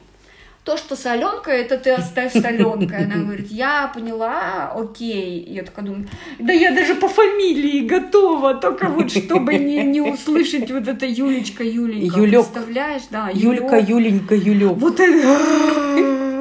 то, 0.64 0.76
что 0.76 0.96
соленка, 0.96 1.52
это 1.52 1.76
ты 1.76 1.90
оставь 1.90 2.32
соленкой. 2.32 3.04
Она 3.04 3.16
говорит, 3.16 3.52
я 3.52 3.92
поняла, 3.94 4.72
окей. 4.74 5.44
Я 5.46 5.62
такая 5.62 5.84
думаю, 5.84 6.08
да 6.38 6.52
я 6.52 6.72
даже 6.72 6.94
по 6.94 7.06
фамилии 7.06 7.86
готова, 7.86 8.54
только 8.54 8.88
вот 8.88 9.12
чтобы 9.12 9.54
не, 9.54 9.84
не 9.84 10.00
услышать 10.00 10.70
вот 10.70 10.88
это 10.88 11.06
Юлечка, 11.06 11.62
Юленька. 11.62 12.18
Юлек. 12.18 12.46
Представляешь, 12.46 13.02
да. 13.10 13.30
Юлька. 13.32 13.78
Юленька, 13.78 14.34
Юлек. 14.34 14.72
Вот 14.72 14.98
это... 14.98 16.30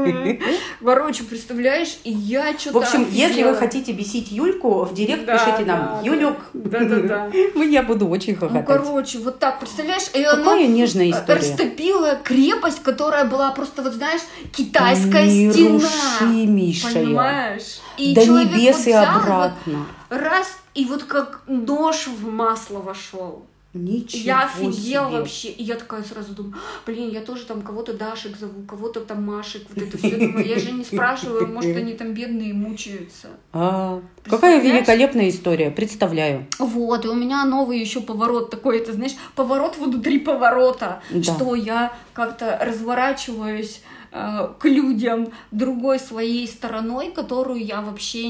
Короче, 0.84 1.24
представляешь, 1.24 1.98
и 2.04 2.12
я 2.12 2.58
что-то 2.58 2.80
В 2.80 2.84
общем, 2.84 3.08
если 3.10 3.44
вы 3.44 3.56
хотите 3.56 3.92
бесить 3.94 4.32
Юльку, 4.32 4.84
в 4.86 4.94
директ 4.94 5.26
Да, 5.26 5.38
пишите 5.38 5.66
да, 5.66 5.78
нам. 5.78 5.86
да. 5.86 6.02
Юлек. 6.04 6.38
Да-да-да. 6.54 7.32
Я 7.64 7.84
буду 7.84 8.08
очень 8.08 8.34
Ну, 8.34 8.40
хохотать. 8.40 8.66
короче, 8.66 9.20
вот 9.20 9.40
так, 9.40 9.60
представляешь? 9.60 10.04
И 10.14 10.24
Какая 10.24 10.68
нежная 10.68 11.10
история. 11.12 11.40
растопила 11.40 12.16
крепость, 12.24 12.82
которая 12.84 13.26
была 13.26 13.52
просто, 13.52 13.82
вот 13.82 13.94
знаешь, 13.94 14.22
китайская 14.52 15.28
стена. 15.30 15.90
Понимаешь? 16.94 17.80
И 17.98 18.14
До 18.16 18.26
небес 18.26 18.88
и 18.88 18.92
обратно. 18.92 19.86
раз, 20.10 20.58
и 20.74 20.86
вот 20.86 21.04
как 21.04 21.42
нож 21.48 22.08
в 22.08 22.28
масло 22.30 22.80
вошел. 22.80 23.46
Ничего 23.74 24.22
я 24.24 24.44
офигела 24.44 25.08
себе. 25.10 25.18
вообще. 25.20 25.48
И 25.50 25.64
я 25.64 25.76
такая 25.76 26.04
сразу 26.04 26.34
думаю, 26.34 26.54
блин, 26.86 27.10
я 27.10 27.22
тоже 27.22 27.44
там 27.46 27.64
кого-то 27.64 27.94
Дашек 27.94 28.38
зову, 28.38 28.62
кого-то 28.68 29.00
там 29.02 29.24
Машек, 29.26 29.64
вот 29.70 29.84
это 29.84 29.98
все. 29.98 30.12
Думаю, 30.16 30.46
я 30.46 30.60
же 30.60 30.72
не 30.72 30.84
спрашиваю, 30.84 31.48
может, 31.48 31.76
они 31.76 31.94
там 31.94 32.14
бедные 32.14 32.54
мучаются. 32.54 33.30
А, 33.52 34.00
какая 34.26 34.62
великолепная 34.62 35.28
история, 35.30 35.72
представляю. 35.72 36.46
Вот, 36.60 37.06
и 37.06 37.08
у 37.08 37.16
меня 37.16 37.44
новый 37.46 37.80
еще 37.80 38.02
поворот 38.02 38.52
такой, 38.52 38.78
это 38.78 38.94
знаешь, 38.94 39.16
поворот 39.36 39.76
внутри 39.78 40.20
поворота, 40.20 41.02
Да. 41.10 41.24
что 41.34 41.56
я 41.56 41.94
как-то 42.14 42.60
разворачиваюсь 42.62 43.82
э, 44.12 44.50
к 44.60 44.66
людям 44.66 45.30
другой 45.52 46.00
своей 46.00 46.48
стороной, 46.48 47.12
которую 47.12 47.66
я 47.66 47.82
вообще 47.82 48.28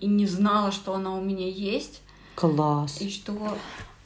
и 0.00 0.06
не 0.06 0.26
знала, 0.26 0.72
что 0.72 0.94
она 0.94 1.14
у 1.14 1.20
меня 1.20 1.48
есть, 1.48 2.02
Класс. 2.34 3.00
и 3.00 3.08
что... 3.08 3.56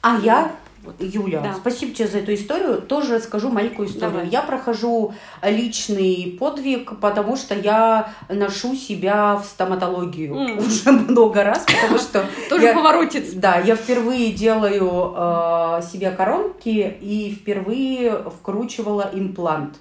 А 0.01 0.19
я, 0.19 0.55
Вот. 0.85 0.95
Юля, 0.99 1.41
Да. 1.41 1.53
спасибо 1.53 1.93
тебе 1.93 2.07
за 2.07 2.19
эту 2.19 2.33
историю. 2.33 2.81
Тоже 2.81 3.15
расскажу 3.15 3.49
маленькую 3.49 3.87
историю. 3.87 4.11
Давай. 4.11 4.27
Я 4.29 4.41
прохожу 4.41 5.13
личный 5.43 6.35
подвиг, 6.39 6.99
потому 6.99 7.35
что 7.37 7.55
я 7.55 8.09
ношу 8.29 8.75
себя 8.75 9.35
в 9.37 9.45
стоматологию 9.45 10.35
М. 10.35 10.57
уже 10.59 10.91
много 10.91 11.43
раз, 11.43 11.65
потому 11.65 11.97
что 11.97 12.25
Тоже 12.49 12.73
поворотец. 12.73 13.33
Да, 13.33 13.57
я 13.59 13.75
впервые 13.75 14.31
делаю 14.31 15.13
э, 15.15 15.81
себе 15.91 16.11
коронки 16.11 16.95
и 17.01 17.31
впервые 17.39 18.23
вкручивала 18.39 19.09
имплант. 19.13 19.75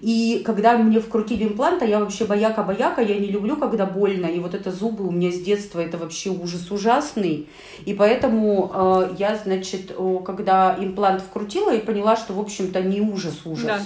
И 0.00 0.42
когда 0.46 0.78
мне 0.78 0.98
вкрутили 0.98 1.44
имплант, 1.44 1.82
а 1.82 1.84
я 1.84 2.00
вообще 2.00 2.24
бояка-бояка, 2.24 3.02
я 3.02 3.18
не 3.18 3.26
люблю, 3.26 3.56
когда 3.56 3.84
больно. 3.84 4.26
И 4.26 4.38
вот 4.38 4.54
это 4.54 4.70
зубы 4.72 5.06
у 5.06 5.10
меня 5.10 5.30
с 5.30 5.38
детства, 5.40 5.80
это 5.80 5.98
вообще 5.98 6.30
ужас 6.30 6.70
ужасный. 6.70 7.48
И 7.84 7.92
поэтому 7.92 8.70
э, 8.72 9.14
я, 9.18 9.36
значит, 9.36 9.92
когда 10.24 10.74
имплант 10.78 11.20
вкрутила 11.20 11.74
и 11.74 11.80
поняла, 11.80 12.16
что, 12.16 12.32
в 12.32 12.40
общем-то, 12.40 12.82
не 12.82 13.02
ужас-ужас. 13.02 13.66
Да. 13.66 13.80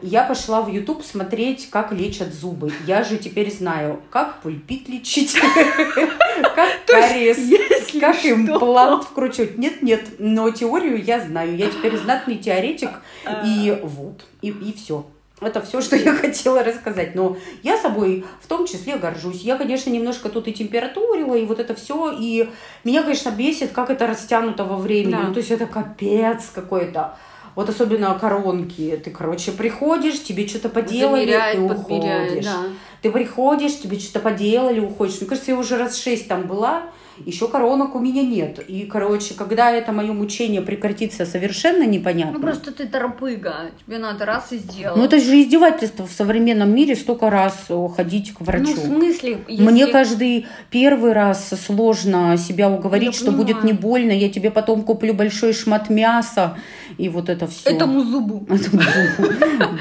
Я 0.00 0.22
пошла 0.22 0.60
в 0.62 0.68
YouTube 0.68 1.02
смотреть, 1.02 1.70
как 1.70 1.92
лечат 1.92 2.32
зубы. 2.32 2.70
Я 2.86 3.02
же 3.02 3.16
теперь 3.16 3.52
знаю, 3.52 4.00
как 4.10 4.42
пульпит 4.42 4.88
лечить, 4.88 5.34
как 6.54 6.84
кариес, 6.86 8.00
как 8.00 8.24
имплант 8.24 9.04
вкручивать. 9.04 9.58
Нет-нет, 9.58 10.02
но 10.18 10.50
теорию 10.50 11.02
я 11.02 11.20
знаю. 11.20 11.56
Я 11.56 11.68
теперь 11.68 11.96
знатный 11.96 12.36
теоретик. 12.36 12.90
А. 13.24 13.42
И 13.44 13.80
вот, 13.82 14.24
и 14.40 14.72
все. 14.72 15.04
Это 15.40 15.60
все, 15.62 15.80
что 15.80 15.96
я 15.96 16.14
хотела 16.20 16.62
рассказать. 16.62 17.14
Но 17.14 17.36
я 17.62 17.76
собой 17.76 18.24
в 18.40 18.46
том 18.46 18.66
числе 18.66 18.96
горжусь. 18.96 19.42
Я, 19.42 19.56
конечно, 19.56 19.90
немножко 19.90 20.28
тут 20.28 20.48
и 20.48 20.52
температурила, 20.52 21.34
и 21.34 21.44
вот 21.44 21.60
это 21.60 21.74
все. 21.74 22.12
И 22.18 22.48
меня, 22.84 23.02
конечно, 23.02 23.30
бесит, 23.30 23.72
как 23.72 23.90
это 23.90 24.06
растянуто 24.06 24.64
во 24.64 24.76
времени. 24.76 25.12
Да. 25.12 25.22
Ну, 25.22 25.32
то 25.32 25.38
есть 25.38 25.50
это 25.50 25.66
капец 25.66 26.50
какой-то. 26.54 27.16
Вот 27.54 27.68
особенно 27.68 28.16
коронки. 28.18 29.00
Ты, 29.02 29.10
короче, 29.10 29.50
приходишь, 29.52 30.22
тебе 30.22 30.46
что-то 30.46 30.68
поделали, 30.68 31.24
Замеряет, 31.24 31.56
ты 31.56 31.62
уходишь. 31.62 32.44
да. 32.44 32.64
Ты 33.02 33.10
приходишь, 33.10 33.78
тебе 33.80 33.98
что-то 33.98 34.20
поделали, 34.20 34.80
уходишь. 34.80 35.20
Мне 35.20 35.28
кажется, 35.28 35.50
я 35.52 35.58
уже 35.58 35.76
раз 35.76 35.96
шесть 35.96 36.26
там 36.28 36.46
была, 36.46 36.82
еще 37.26 37.48
коронок 37.48 37.94
у 37.96 37.98
меня 37.98 38.22
нет. 38.22 38.60
И, 38.68 38.84
короче, 38.84 39.34
когда 39.34 39.70
это 39.72 39.90
мое 39.92 40.12
мучение 40.12 40.62
прекратится, 40.62 41.26
совершенно 41.26 41.82
непонятно. 41.84 42.34
Ну 42.34 42.40
просто 42.40 42.70
ты 42.72 42.86
торопыга, 42.86 43.70
тебе 43.84 43.98
надо 43.98 44.24
раз 44.24 44.52
и 44.52 44.58
сделать. 44.58 44.96
Ну, 44.96 45.04
это 45.04 45.18
же 45.18 45.40
издевательство 45.40 46.06
в 46.06 46.12
современном 46.12 46.72
мире 46.72 46.94
столько 46.94 47.28
раз 47.30 47.56
о, 47.70 47.88
ходить 47.88 48.34
к 48.34 48.40
врачу. 48.40 48.66
Ну, 48.66 48.74
в 48.74 48.78
смысле? 48.78 49.38
Мне 49.48 49.80
если- 49.80 49.92
каждый 49.92 50.46
первый 50.70 51.12
раз 51.12 51.50
сложно 51.66 52.36
себя 52.36 52.70
уговорить, 52.70 53.06
Я 53.06 53.12
что 53.12 53.32
будет 53.32 53.56
не 53.64 53.72
понимаю. 53.72 53.78
больно. 53.80 54.12
Я 54.12 54.28
тебе 54.28 54.50
потом 54.52 54.82
куплю 54.82 55.12
большой 55.14 55.52
шмат 55.54 55.90
мяса 55.90 56.56
и 56.98 57.08
вот 57.08 57.28
это 57.28 57.46
все. 57.48 57.70
Этому 57.70 58.02
зубу. 58.04 58.46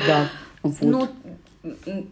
Да, 0.08 0.28
вот, 0.64 0.82
Ну, 0.82 1.08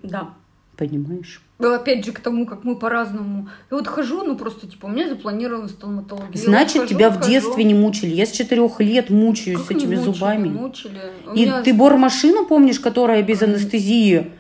да. 0.04 0.30
Понимаешь. 0.76 1.42
Ну, 1.58 1.74
опять 1.74 2.06
же, 2.06 2.12
к 2.12 2.20
тому, 2.20 2.46
как 2.46 2.64
мы 2.64 2.76
по-разному. 2.76 3.48
Я 3.72 3.78
вот 3.78 3.88
хожу, 3.88 4.24
ну 4.24 4.36
просто, 4.36 4.68
типа, 4.68 4.88
у 4.88 4.90
меня 4.90 5.08
запланирована 5.08 5.70
стоматология. 5.70 6.38
Значит, 6.42 6.76
вот 6.76 6.82
хожу, 6.84 6.96
тебя 6.96 7.10
в 7.10 7.18
хожу. 7.18 7.30
детстве 7.32 7.64
не 7.64 7.74
мучили. 7.74 8.10
Я 8.14 8.26
с 8.26 8.32
четырех 8.32 8.80
лет 8.82 9.10
мучаюсь 9.10 9.60
Как 9.60 9.68
с 9.68 9.72
этими 9.72 9.96
мучили, 9.96 10.14
зубами. 10.14 10.50
Мучили. 10.50 11.02
У 11.28 11.34
И 11.34 11.46
меня 11.46 11.62
ты 11.64 11.74
бормашину 11.74 12.46
помнишь, 12.46 12.80
которая 12.80 13.24
без 13.24 13.42
анестезии? 13.42 14.32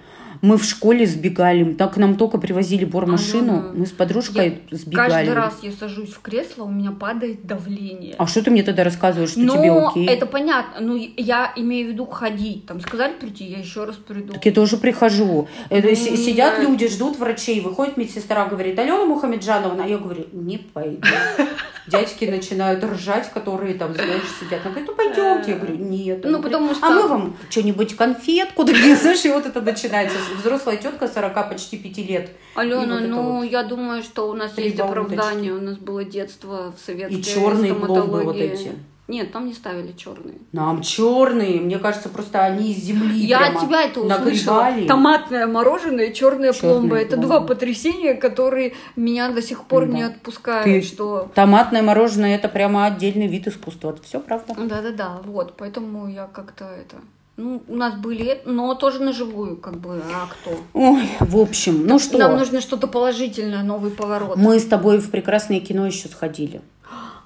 Мы 0.41 0.57
в 0.57 0.63
школе 0.63 1.05
сбегали, 1.05 1.73
так 1.73 1.97
нам 1.97 2.15
только 2.17 2.37
привозили 2.37 2.85
бормашину, 2.85 3.53
Алена, 3.53 3.71
мы 3.73 3.85
с 3.85 3.91
подружкой 3.91 4.61
сбегали. 4.71 5.09
Каждый 5.11 5.33
раз 5.33 5.59
я 5.61 5.71
сажусь 5.71 6.09
в 6.13 6.21
кресло, 6.21 6.63
у 6.63 6.69
меня 6.69 6.91
падает 6.91 7.45
давление. 7.45 8.15
А 8.17 8.27
что 8.27 8.41
ты 8.43 8.51
мне 8.51 8.63
тогда 8.63 8.83
рассказываешь, 8.83 9.31
что 9.31 9.39
Но 9.39 9.53
тебе 9.57 9.71
окей? 9.71 10.07
это 10.07 10.25
понятно. 10.25 10.81
Ну, 10.81 10.95
я 11.17 11.51
имею 11.55 11.87
в 11.87 11.91
виду 11.93 12.05
ходить. 12.05 12.65
Там 12.65 12.79
сказали 12.81 13.13
прийти, 13.13 13.45
я 13.45 13.59
еще 13.59 13.85
раз 13.85 13.95
приду. 13.95 14.33
Так 14.33 14.45
я 14.45 14.51
тоже 14.51 14.77
прихожу. 14.77 15.47
Это 15.69 15.87
Ну, 15.89 15.95
си- 15.95 16.15
Сидят 16.17 16.59
люди, 16.59 16.87
ждут 16.87 17.17
врачей. 17.17 17.61
Выходит 17.61 17.97
медсестра, 17.97 18.45
говорит, 18.45 18.77
Алена 18.79 19.05
Мухамеджановна. 19.05 19.83
А 19.83 19.87
я 19.87 19.97
говорю, 19.97 20.25
не 20.33 20.57
пойду. 20.57 21.01
Дядьки 21.87 22.25
начинают 22.25 22.83
ржать, 22.83 23.29
которые 23.31 23.75
там, 23.75 23.93
знаешь, 23.93 24.23
сидят. 24.39 24.61
Она 24.65 24.71
говорит, 24.71 24.89
ну 24.89 24.95
пойдемте. 24.95 25.51
Я 25.51 25.57
говорю, 25.57 25.75
нет. 25.77 26.21
Ну, 26.23 26.41
потому 26.41 26.73
что- 26.73 26.85
А 26.87 26.89
мы 26.89 27.07
вам 27.07 27.37
что-нибудь 27.49 27.95
конфетку 27.95 28.65
знаешь, 28.65 29.23
и 29.25 29.29
вот 29.29 29.45
это 29.45 29.61
начинается. 29.61 30.17
Взрослая 30.37 30.77
тетка 30.77 31.07
40 31.07 31.49
почти 31.49 31.77
5 31.77 31.97
лет. 32.09 32.31
Алена, 32.55 32.79
вот 32.95 33.01
это 33.01 33.07
ну, 33.07 33.37
вот. 33.39 33.43
я 33.43 33.63
думаю, 33.63 34.03
что 34.03 34.29
у 34.29 34.33
нас 34.33 34.57
есть 34.57 34.79
оправдание. 34.79 35.53
У 35.53 35.61
нас 35.61 35.77
было 35.77 36.03
детство 36.03 36.73
в 36.75 36.85
советской 36.85 37.19
И 37.19 37.23
черные 37.23 37.73
пломбы 37.73 38.23
вот 38.23 38.35
эти. 38.35 38.71
Нет, 39.07 39.31
там 39.31 39.45
не 39.45 39.53
ставили 39.53 39.91
черные. 39.91 40.33
Нам 40.51 40.81
черные, 40.81 41.61
мне 41.61 41.77
кажется, 41.77 42.09
просто 42.09 42.43
они 42.43 42.71
из 42.71 42.77
земли 42.77 43.19
Я 43.19 43.49
от 43.49 43.61
тебя 43.61 43.83
это 43.83 44.01
услышала. 44.01 44.63
нагребали. 44.63 44.87
Томатное 44.87 45.45
мороженое 45.45 46.05
и 46.05 46.13
черная 46.13 46.53
пломба. 46.53 46.95
Это 46.97 47.15
два 47.15 47.41
потрясения, 47.41 48.15
которые 48.15 48.73
меня 48.95 49.29
до 49.29 49.43
сих 49.43 49.65
пор 49.65 49.85
Да. 49.85 49.93
не 49.93 50.01
отпускают. 50.01 50.65
Ты- 50.65 50.81
Что 50.81 51.29
Томатное 51.35 51.83
мороженое 51.83 52.35
это 52.35 52.49
прямо 52.49 52.87
отдельный 52.87 53.27
вид 53.27 53.47
искусства. 53.47 53.95
Все 54.03 54.19
правда. 54.19 54.55
Да-да-да, 54.57 55.21
вот, 55.23 55.53
поэтому 55.55 56.07
я 56.07 56.25
как-то 56.25 56.65
это... 56.65 56.97
Ну, 57.37 57.61
у 57.67 57.75
нас 57.75 57.95
были, 57.95 58.41
но 58.45 58.73
тоже 58.75 59.01
на 59.01 59.11
живую, 59.11 59.57
как 59.57 59.77
бы, 59.77 60.01
а 60.13 60.27
кто? 60.27 60.57
Ой, 60.73 61.09
в 61.19 61.37
общем, 61.37 61.85
ну 61.85 61.99
что, 61.99 62.17
Нам 62.17 62.37
нужно 62.37 62.61
что-то 62.61 62.87
положительное, 62.87 63.61
новый 63.61 63.91
поворот. 63.91 64.37
мы 64.37 64.57
с 64.57 64.65
тобой 64.65 64.99
в 64.99 65.11
прекрасное 65.11 65.59
кино 65.59 65.85
еще 65.85 66.07
сходили. 66.07 66.61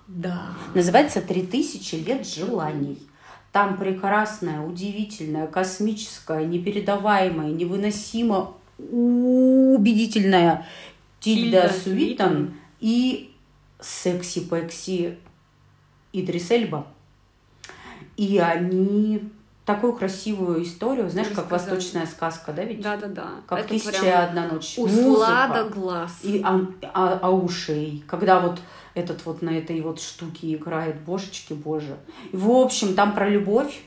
Да. 0.08 0.48
Называется 0.74 1.22
«Три 1.22 1.44
тысячи 1.44 1.94
лет 1.96 2.28
желаний». 2.28 2.98
Там 3.52 3.78
прекрасная, 3.78 4.62
удивительная, 4.62 5.46
космическая, 5.48 6.46
непередаваемая, 6.46 7.52
невыносимо 7.52 8.54
убедительная 8.80 10.66
Тильда 11.20 11.62
Тильда 11.62 11.74
Суитон 11.84 12.30
Суитон. 12.30 12.54
и 12.80 13.32
секси-пекси 13.80 15.18
Идрис 16.14 16.52
Эльба. 16.52 16.88
И 18.18 18.38
они 18.38 19.22
такую 19.70 19.94
красивую 19.94 20.64
историю, 20.64 21.12
знаешь, 21.12 21.28
как 21.36 21.52
восточная 21.52 22.08
сказка, 22.08 22.52
да, 22.54 22.64
ведь? 22.64 22.82
Да-да-да. 22.82 23.28
Как 23.46 23.60
Это 23.60 23.70
«Тысяча 23.70 24.04
и 24.04 24.10
одна 24.10 24.48
ночь». 24.48 24.74
Усла 24.78 25.48
Музыка. 25.48 25.54
до 25.54 25.70
глаз. 25.70 26.12
И 26.24 26.42
а, 26.44 26.60
а- 26.92 27.20
а 27.22 27.32
ушей, 27.32 28.04
когда 28.08 28.40
вот 28.40 28.60
этот 28.96 29.24
вот 29.26 29.44
на 29.44 29.52
этой 29.52 29.80
вот 29.82 30.02
штуке 30.02 30.56
играет, 30.56 31.00
божечки 31.02 31.54
боже. 31.54 31.98
В 32.34 32.50
общем, 32.50 32.96
там 32.96 33.14
про 33.14 33.30
любовь, 33.30 33.82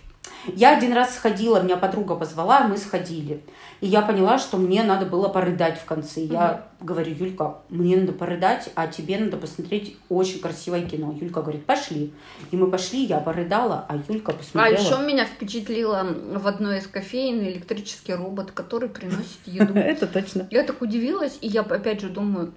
Я 0.57 0.77
один 0.77 0.93
раз 0.93 1.15
сходила, 1.15 1.63
меня 1.63 1.77
подруга 1.77 2.17
позвала, 2.17 2.67
мы 2.67 2.77
сходили. 2.77 3.43
И 3.81 3.87
я 3.87 4.03
поняла, 4.03 4.39
что 4.39 4.57
мне 4.57 4.83
надо 4.83 5.07
было 5.07 5.29
порыдать 5.29 5.79
в 5.79 5.85
конце. 5.85 6.21
Я 6.21 6.67
говорю, 6.81 7.15
Юлька, 7.15 7.59
мне 7.69 7.97
надо 7.97 8.13
порыдать, 8.13 8.71
а 8.75 8.87
тебе 8.89 9.19
надо 9.19 9.37
посмотреть 9.37 9.97
очень 10.09 10.41
красивое 10.41 10.83
кино. 10.83 11.13
Юлька 11.13 11.43
говорит, 11.43 11.65
пошли. 11.65 12.13
И 12.51 12.57
мы 12.57 12.71
пошли, 12.71 13.05
я 13.05 13.19
порыдала, 13.19 13.87
а 13.89 13.97
Юлька 14.09 14.33
А 14.33 14.35
посмотрела. 14.35 14.81
еще 14.81 14.99
меня 14.99 15.25
впечатлило 15.25 16.07
в 16.35 16.47
одной 16.47 16.79
из 16.79 16.87
кофеин 16.87 17.41
электрический 17.43 18.15
робот, 18.15 18.51
который 18.51 18.89
приносит 18.89 19.41
еду. 19.47 19.75
Это 19.79 20.07
точно. 20.07 20.49
Я 20.51 20.65
так 20.65 20.83
удивилась, 20.83 21.39
и 21.41 21.47
я 21.47 21.61
опять 21.61 22.01
же 22.01 22.09
думаю, 22.09 22.53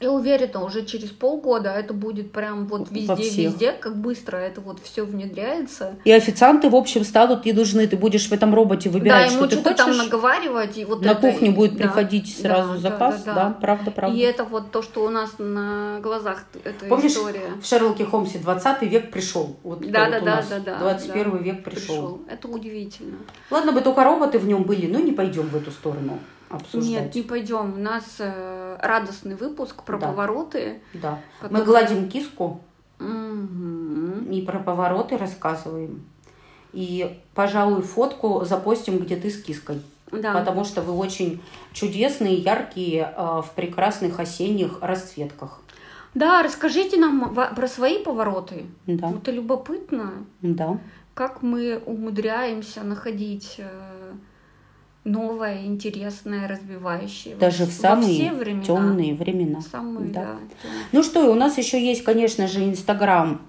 я 0.00 0.12
уверена, 0.12 0.64
уже 0.64 0.84
через 0.84 1.08
полгода 1.10 1.70
это 1.70 1.92
будет 1.92 2.30
прям 2.30 2.66
вот 2.66 2.88
Во 2.88 2.94
везде, 2.94 3.14
всех. 3.16 3.36
везде, 3.52 3.72
как 3.72 3.96
быстро 3.96 4.36
это 4.36 4.60
вот 4.60 4.78
все 4.82 5.02
внедряется. 5.04 5.96
И 6.04 6.12
официанты, 6.12 6.70
в 6.70 6.76
общем, 6.76 7.04
станут 7.04 7.44
не 7.44 7.52
нужны. 7.52 7.86
Ты 7.88 7.96
будешь 7.96 8.28
в 8.28 8.32
этом 8.32 8.54
роботе 8.54 8.88
Да, 8.90 8.98
выбирать, 8.98 9.32
ему 9.32 9.40
что 9.40 9.48
ты 9.48 9.56
что-то 9.60 9.74
там 9.76 9.86
хочешь. 9.88 10.04
наговаривать, 10.04 10.78
и 10.78 10.84
вот 10.84 11.04
На 11.04 11.10
это- 11.10 11.20
кухне 11.20 11.50
будет 11.50 11.72
да, 11.72 11.78
приходить 11.84 12.36
да, 12.36 12.48
сразу 12.48 12.72
да, 12.74 12.78
заказ. 12.78 13.22
да, 13.24 13.34
Да, 13.34 13.44
да. 13.48 13.56
правда, 13.60 13.90
правда. 13.90 14.16
И 14.16 14.20
это 14.20 14.44
вот 14.44 14.70
то, 14.70 14.82
что 14.82 15.04
у 15.04 15.08
нас 15.10 15.32
на 15.38 15.98
глазах 16.00 16.44
эта 16.62 16.86
Помнишь, 16.86 17.12
история. 17.12 17.50
в 17.60 17.66
Шерлоке 17.66 18.04
Холмсе 18.04 18.38
20 18.38 18.86
век 18.86 19.10
пришел. 19.10 19.56
Вот 19.64 19.80
Да, 19.80 20.04
вот 20.04 20.10
да, 20.12 20.18
у 20.18 20.24
да, 20.24 20.42
да, 20.48 20.58
да. 20.60 20.78
21 20.78 21.30
да. 21.32 21.38
век 21.38 21.64
пришел. 21.64 22.20
Это 22.28 22.46
удивительно. 22.46 23.16
Ладно 23.50 23.72
бы 23.72 23.80
только 23.80 24.04
роботы 24.04 24.38
в 24.38 24.46
нем 24.46 24.62
были, 24.62 24.86
но 24.86 25.00
не 25.00 25.10
пойдем 25.12 25.48
в 25.48 25.56
эту 25.56 25.70
сторону 25.72 26.20
обсуждать. 26.48 26.90
Нет, 26.90 27.14
не 27.14 27.22
пойдем. 27.22 27.74
У 27.74 27.78
нас 27.78 28.16
э, 28.18 28.78
радостный 28.82 29.34
выпуск 29.34 29.82
про 29.82 29.98
Да. 29.98 30.08
повороты. 30.08 30.80
Да. 30.94 31.18
Мы 31.42 31.48
Которые- 31.60 31.64
гладим 31.66 32.08
киску 32.08 32.60
Мгм. 32.98 34.30
и 34.30 34.42
про 34.42 34.58
повороты 34.58 35.16
рассказываем. 35.16 36.04
И, 36.72 37.18
пожалуй, 37.34 37.82
фотку 37.82 38.44
запостим, 38.44 38.98
где 38.98 39.16
ты 39.16 39.30
с 39.30 39.42
киской. 39.42 39.80
Да. 40.10 40.32
Потому 40.32 40.64
что 40.64 40.80
вы 40.82 40.92
очень 40.94 41.42
чудесные, 41.72 42.34
яркие, 42.36 43.12
э, 43.16 43.42
в 43.44 43.50
прекрасных 43.54 44.20
осенних 44.20 44.78
расцветках. 44.80 45.60
Да, 46.14 46.42
расскажите 46.42 46.96
нам 46.98 47.34
про 47.34 47.68
свои 47.68 48.02
повороты. 48.02 48.64
Да, 48.86 49.10
Это 49.10 49.30
любопытно, 49.30 50.12
да. 50.40 50.78
как 51.14 51.42
мы 51.42 51.82
умудряемся 51.84 52.82
находить 52.82 53.56
э, 53.58 53.68
новое, 55.08 55.64
интересное, 55.66 56.46
развивающее. 56.48 57.36
Даже 57.36 57.64
в 57.64 57.72
самые 57.72 58.32
времена. 58.32 58.62
темные 58.64 59.14
времена. 59.14 59.60
Самые, 59.60 60.10
Да. 60.10 60.20
да. 60.22 60.38
темные. 60.62 60.84
Ну 60.92 61.02
что, 61.02 61.30
у 61.30 61.34
нас 61.34 61.58
еще 61.58 61.84
есть, 61.84 62.04
конечно 62.04 62.46
же, 62.46 62.64
Инстаграм. 62.64 63.40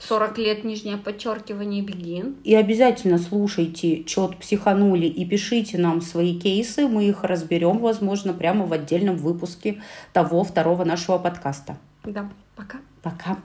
40 0.00 0.38
лет 0.38 0.64
нижнее 0.64 0.96
подчеркивание 0.96 1.82
Бегин. 1.82 2.36
И 2.44 2.54
обязательно 2.54 3.16
слушайте 3.18 4.02
чет 4.04 4.36
психанули 4.38 5.06
и 5.06 5.24
пишите 5.24 5.78
нам 5.78 6.00
свои 6.02 6.38
кейсы. 6.38 6.88
Мы 6.88 7.04
их 7.08 7.22
разберем, 7.24 7.78
возможно, 7.78 8.32
прямо 8.34 8.66
в 8.66 8.72
отдельном 8.72 9.16
выпуске 9.16 9.82
того 10.12 10.44
второго 10.44 10.84
нашего 10.84 11.18
подкаста. 11.18 11.78
Да, 12.04 12.28
пока. 12.56 12.78
Пока. 13.02 13.38